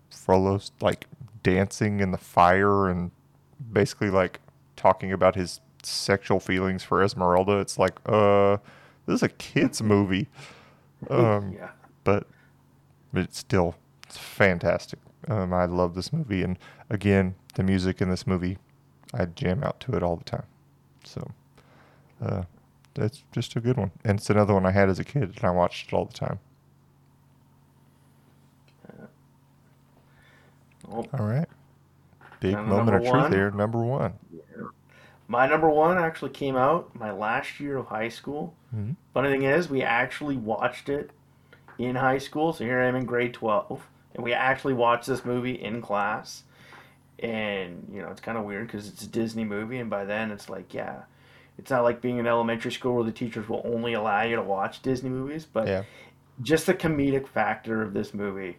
[0.09, 1.07] Frollo's like
[1.43, 3.11] dancing in the fire and
[3.71, 4.41] basically like
[4.75, 7.59] talking about his sexual feelings for Esmeralda.
[7.59, 8.57] It's like, uh,
[9.07, 10.27] this is a kids movie.
[11.09, 11.69] Um, yeah.
[12.03, 12.27] but
[13.13, 14.99] but it's still it's fantastic.
[15.27, 16.57] Um, I love this movie, and
[16.89, 18.57] again, the music in this movie,
[19.13, 20.45] I jam out to it all the time.
[21.03, 21.31] So,
[22.21, 22.43] uh,
[22.93, 25.43] that's just a good one, and it's another one I had as a kid, and
[25.43, 26.39] I watched it all the time.
[30.87, 31.49] Well, All right,
[32.39, 33.31] big And moment of truth one?
[33.31, 33.51] here.
[33.51, 34.13] Number one.
[35.27, 38.55] my number one actually came out my last year of high school.
[38.75, 38.95] Mhm.
[39.13, 41.11] Funny thing is, we actually watched it
[41.77, 42.53] in high school.
[42.53, 46.43] So here I am in grade 12, and we actually watched this movie in class.
[47.19, 50.29] And, you know, it's kind of weird because it's a Disney movie, and by then
[50.31, 51.01] it's like, yeah,
[51.57, 54.43] it's not like being in elementary school where the teachers will only allow you to
[54.43, 55.83] watch Disney movies, but Yeah,
[56.41, 58.57] just the comedic factor of this movie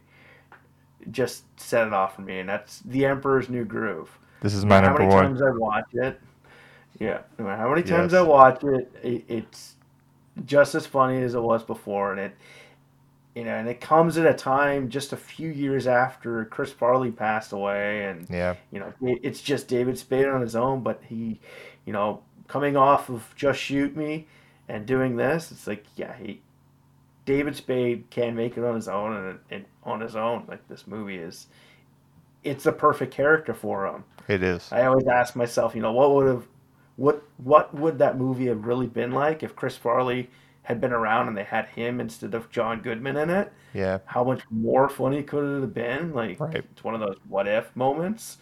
[1.13, 4.19] just set it off for me, and that's The Emperor's New Groove.
[4.41, 5.25] this is my number how many one.
[5.25, 6.21] times I watch it,
[6.99, 8.21] yeah, no matter how many times Yes.
[8.21, 9.77] I watch it, it, it's
[10.47, 12.37] just as funny as it was before, and it
[13.35, 17.13] you know, and it comes at a time just a few years after Chris Farley
[17.13, 18.57] passed away, and Yeah.
[18.73, 20.83] you know, it, it's just David Spade on his own.
[20.83, 21.39] But he,
[21.85, 24.27] you know, coming off of Just Shoot Me
[24.69, 26.41] and doing this, it's like, yeah, he,
[27.27, 30.87] David Spade can make it on his own, and, and on his own, like this
[30.89, 31.47] movie is,
[32.43, 34.03] it's the perfect character for him.
[34.27, 34.69] It is.
[34.73, 36.47] I always ask myself, you know, what would have,
[36.99, 40.29] what what would that movie have really been like if Chris Farley
[40.65, 43.53] had been around and they had him instead of John Goodman in it?
[43.73, 43.99] Yeah.
[44.05, 46.13] How much more funny could it have been?
[46.13, 46.57] Like, Right.
[46.57, 48.39] it's one of those what if moments.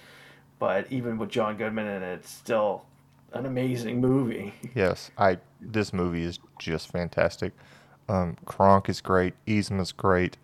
[0.58, 2.86] But even with John Goodman in it, it's still
[3.34, 4.54] an amazing movie.
[4.74, 5.10] Yes.
[5.18, 5.38] I.
[5.60, 7.52] This movie is just fantastic.
[8.08, 9.34] Um, Kronk is great.
[9.46, 10.38] Yzma's great.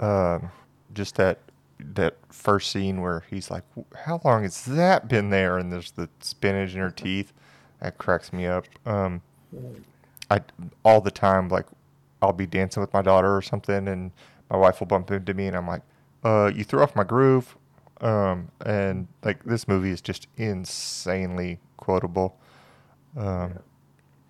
[0.00, 0.50] Um,
[0.92, 1.38] just that
[1.78, 3.64] that first scene where he's like,
[4.04, 7.32] "How long has that been there?" And there's the spinach in her teeth.
[7.80, 8.66] That cracks me up.
[8.84, 9.22] Um,
[10.30, 10.40] I
[10.84, 11.66] all the time like
[12.22, 14.10] I'll be dancing with my daughter or something, and
[14.50, 15.82] my wife will bump into me, and I'm like,
[16.24, 17.56] "Uh, you threw off my groove."
[18.00, 22.36] Um, and like this movie is just insanely quotable.
[23.16, 23.58] Um,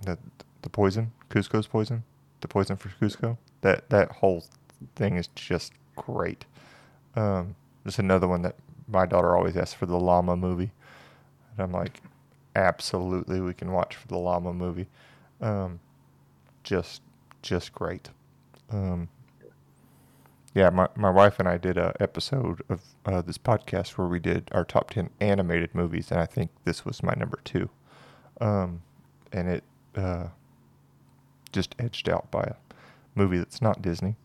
[0.02, 0.18] the
[0.62, 2.02] the poison, Kuzco's poison,
[2.40, 3.38] the poison for Cusco.
[3.62, 4.44] That that whole
[4.96, 6.44] thing is just great.
[7.14, 8.56] Um, there's another one that
[8.88, 10.70] my daughter always asks for the llama movie,
[11.52, 12.00] and I'm like,
[12.56, 14.88] absolutely, we can watch for the llama movie.
[15.40, 15.78] Um,
[16.64, 17.02] just
[17.42, 18.10] just great.
[18.70, 19.08] Um,
[20.54, 24.18] yeah, my, my wife and I did a episode of uh, this podcast where we
[24.18, 27.68] did our top ten animated movies, and I think this was my number two.
[28.40, 28.82] Um,
[29.32, 30.28] and it uh,
[31.52, 32.54] just edged out by a
[33.14, 34.16] movie that's not Disney.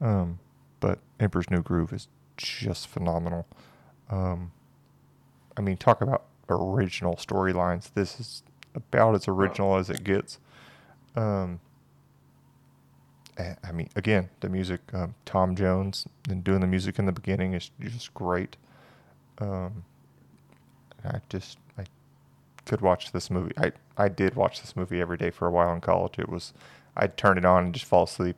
[0.00, 0.40] Um,
[0.80, 3.46] but Emperor's New Groove is just phenomenal.
[4.10, 4.50] Um,
[5.56, 6.24] I mean, talk about
[6.56, 7.92] original storylines.
[7.94, 8.42] This is
[8.74, 10.38] about as original as it gets.
[11.16, 11.60] Um,
[13.64, 17.54] I mean, again, the music, um, Tom Jones and doing the music in the beginning
[17.54, 18.56] is just great.
[19.38, 19.84] Um,
[21.04, 21.84] I just, I
[22.66, 23.52] could watch this movie.
[23.56, 26.18] I, I did watch this movie every day for a while in college.
[26.18, 26.52] It was,
[26.96, 28.36] I'd turn it on and just fall asleep.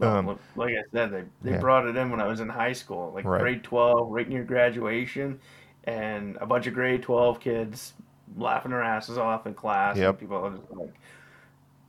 [0.00, 1.58] Um, Well, like I said, they, they yeah.
[1.58, 3.40] brought it in when I was in high school, like Right.
[3.40, 5.40] grade 12, right near graduation,
[5.88, 7.94] and a bunch of grade 12 kids
[8.36, 9.96] laughing their asses off in class.
[9.96, 10.08] Yep.
[10.10, 10.94] And people are just like,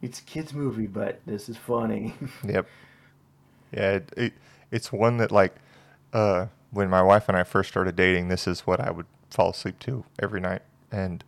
[0.02, 2.14] it's a kid's movie, but this is funny.
[2.48, 2.68] Yep.
[3.72, 4.34] Yeah, it, it
[4.72, 5.54] it's one that like
[6.14, 9.52] uh when my wife and I first started dating, this is what I would fall
[9.52, 10.62] asleep to every night.
[10.92, 11.24] And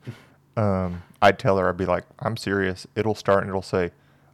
[0.57, 3.91] um I'd tell her I'd be like, "I'm serious." It'll start and it'll say,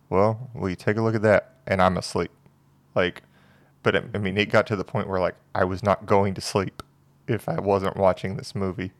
[0.09, 2.31] "Well, will you take a look at that?" and I'm asleep.
[2.95, 3.23] Like
[3.83, 6.33] but it, I mean, it got to the point where like I was not going
[6.35, 6.81] to sleep
[7.27, 8.91] if I wasn't watching this movie.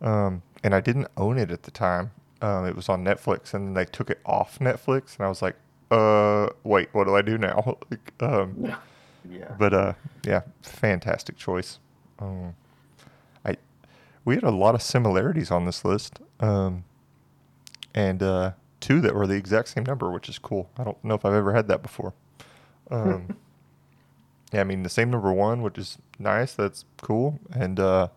[0.00, 2.10] Um and I didn't own it at the time.
[2.40, 5.40] Um, it was on Netflix, and then they took it off Netflix, and I was
[5.40, 5.56] like,
[5.90, 8.76] "Uh, wait, what do I do now?" Like, um,
[9.30, 9.54] yeah.
[9.58, 9.92] But uh,
[10.26, 11.78] yeah, fantastic choice.
[12.18, 12.54] Um,
[13.44, 13.56] I
[14.24, 16.84] we had a lot of similarities on this list, um,
[17.94, 20.68] and uh, two that were the exact same number, which is cool.
[20.78, 22.14] I don't know if I've ever had that before.
[22.90, 23.38] Um,
[24.54, 26.54] yeah, I mean the same number one, which is nice.
[26.54, 27.40] That's cool.
[27.52, 28.08] And uh,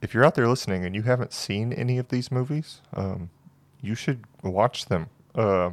[0.00, 3.28] if you're out there listening and you haven't seen any of these movies, um,
[3.82, 5.10] you should watch them.
[5.34, 5.72] Uh,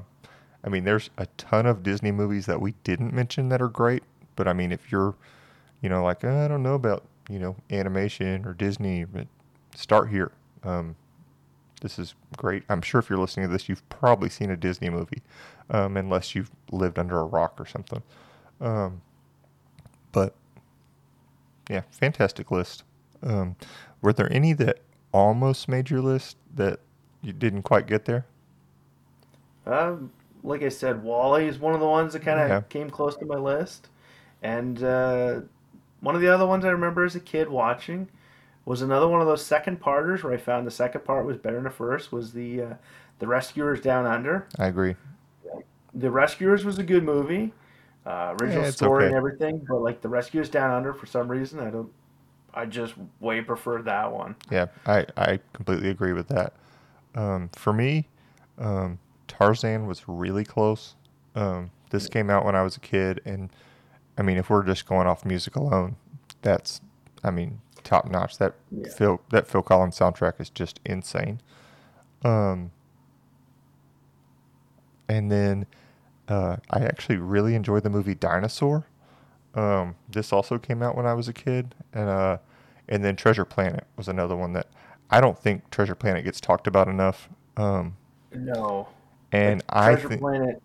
[0.62, 4.04] I mean, there's a ton of Disney movies that we didn't mention that are great,
[4.36, 5.16] but I mean, if you're,
[5.82, 9.28] you know, like "Uh, I don't know about you know animation or Disney, but
[9.74, 10.34] start here.
[10.64, 10.98] Um,
[11.80, 12.64] this is great.
[12.68, 15.22] I'm sure if you're listening to this, you've probably seen a Disney movie,
[15.70, 18.04] um, unless you've lived under a rock or something.
[18.60, 19.02] Um,
[20.14, 20.34] but
[21.70, 22.84] yeah, fantastic list.
[23.22, 23.58] Um,
[24.02, 24.80] were there any that
[25.12, 26.80] almost made your list that
[27.22, 28.26] you didn't quite get there?
[29.66, 30.12] Um,
[30.44, 33.26] like I said, WALL-E is one of the ones that kind of came close to
[33.26, 33.90] my list,
[34.42, 35.42] and uh,
[36.02, 38.10] one of the other ones I remember as a kid watching
[38.66, 41.56] was another one of those second parters where I found the second part was better
[41.56, 42.12] than the first.
[42.12, 42.74] Was the uh,
[43.20, 44.48] the Rescuers Down Under?
[44.60, 44.96] I agree.
[45.94, 47.54] The Rescuers was a good movie,
[48.06, 49.08] uh, original Yeah, story okay.
[49.08, 51.92] and everything, but like the Rescuers Down Under, for some reason, I don't.
[52.56, 54.36] I just way prefer that one.
[54.52, 56.54] Yeah, I, I completely agree with that.
[57.16, 58.08] Um, for me,
[58.60, 60.96] um, Tarzan was really close.
[61.34, 63.50] Um, this came out when I was a kid, and
[64.18, 65.96] I mean, if we're just going off music alone,
[66.44, 66.80] that's,
[67.24, 68.38] I mean, top notch.
[68.38, 68.90] That Yeah.
[68.90, 71.42] Phil that Phil Collins soundtrack is just insane.
[72.24, 72.72] Um,
[75.10, 75.66] and then
[76.28, 78.88] uh, I actually really enjoyed the movie Dinosaur.
[79.56, 82.38] Um, this also came out when I was a kid, and uh,
[82.90, 84.68] and then Treasure Planet was another one that
[85.12, 87.30] I don't think Treasure Planet gets talked about enough.
[87.58, 87.96] Um,
[88.34, 88.88] No,
[89.32, 90.62] and Like, I Treasure think Planet.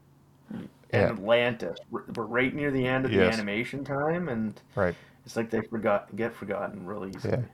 [0.50, 1.08] and Yeah.
[1.10, 1.78] Atlantis.
[1.90, 4.94] We're right near the end of the animation time, and Right.
[5.26, 7.38] it's like they forgot get forgotten really easily.
[7.38, 7.44] Yeah.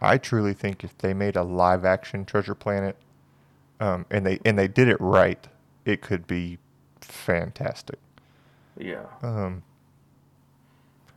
[0.00, 2.96] I truly think if they made a live action Treasure Planet,
[3.80, 5.44] um, and they and they did it right,
[5.84, 6.58] it could be
[7.04, 7.98] fantastic.
[8.76, 9.04] Yeah.
[9.22, 9.62] Um,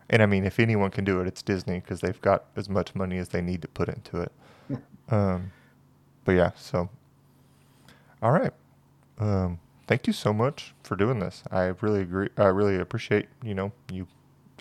[0.10, 2.96] and I mean, if anyone can do it, it's Disney because they've got as much
[2.96, 4.32] money as they need to put into it.
[5.10, 5.52] um,
[6.24, 6.90] but yeah, so
[8.22, 8.54] all right.
[9.20, 11.44] Um, thank you so much for doing this.
[11.52, 12.30] I really agree.
[12.38, 14.08] I really appreciate you know you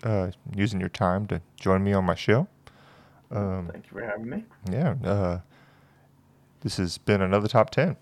[0.03, 2.47] uh, using your time to join me on my show.
[3.31, 4.45] Um, Thank you for having me.
[4.71, 4.95] yeah.
[5.03, 5.39] Uh,
[6.61, 7.97] this has been another top 10.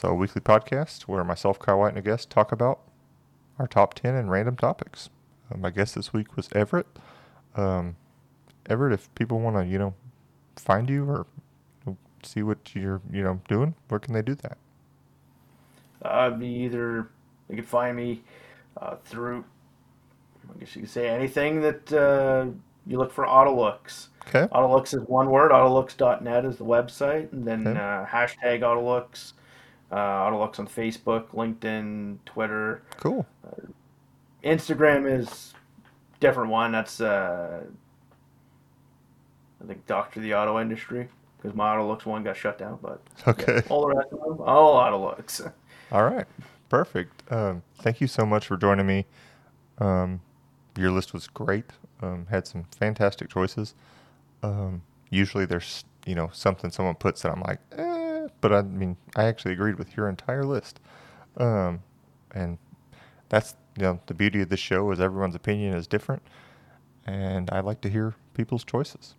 [0.00, 2.80] So, a weekly podcast where myself, Kyle White, and a guest talk about
[3.58, 5.10] our top 10 and random topics.
[5.52, 6.86] Uh, my guest this week was Everett.
[7.54, 7.96] Um,
[8.64, 9.92] Everett, if people want to, you know,
[10.56, 11.26] find you or
[12.22, 14.56] see what you're, you know, doing, where can they do that?
[16.00, 17.10] Uh, be either
[17.50, 18.22] they can find me
[18.80, 19.44] uh, through,
[20.48, 22.46] I guess you could say anything that uh,
[22.86, 24.06] you look for AutoLooks.
[24.26, 24.50] Okay.
[24.50, 25.50] AutoLooks is one word.
[25.50, 27.78] AutoLooks.net is the website, and then Okay.
[27.78, 29.34] uh, hashtag AutoLooks.
[29.90, 33.26] Uh, AutoLooks on Facebook, LinkedIn, Twitter, Cool.
[34.44, 35.52] Instagram is
[36.20, 36.72] different one.
[36.72, 37.62] That's uh,
[39.62, 43.56] I think Doctor the Auto Industry because my AutoLooks one got shut down, but Okay.
[43.56, 45.52] yeah, all the rest of them, all AutoLooks.
[45.92, 46.24] All right.
[46.68, 47.20] Perfect.
[47.32, 49.06] Um, thank you so much for joining me.
[49.78, 50.20] Um,
[50.78, 51.64] your list was great.
[52.00, 53.74] Um, had some fantastic choices.
[54.44, 57.89] Um, usually there's, you know, something someone puts that I'm like, eh,
[58.40, 60.80] but I mean, I actually agreed with your entire list.
[61.36, 61.82] Um,
[62.32, 62.58] and
[63.28, 66.22] that's, you know, the beauty of this show is everyone's opinion is different.
[67.06, 69.14] And I like to hear people's choices.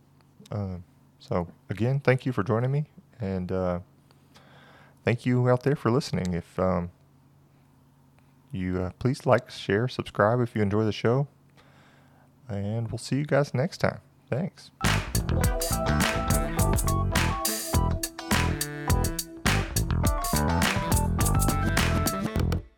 [0.51, 0.83] Um,
[1.19, 2.85] so again, thank you for joining me.
[3.19, 3.79] And, uh,
[5.03, 6.33] thank you out there for listening.
[6.33, 6.91] If um,
[8.51, 11.27] you uh, please like, share, subscribe if you enjoy the show,
[12.49, 13.99] and we'll see you guys next time.
[14.29, 14.71] Thanks.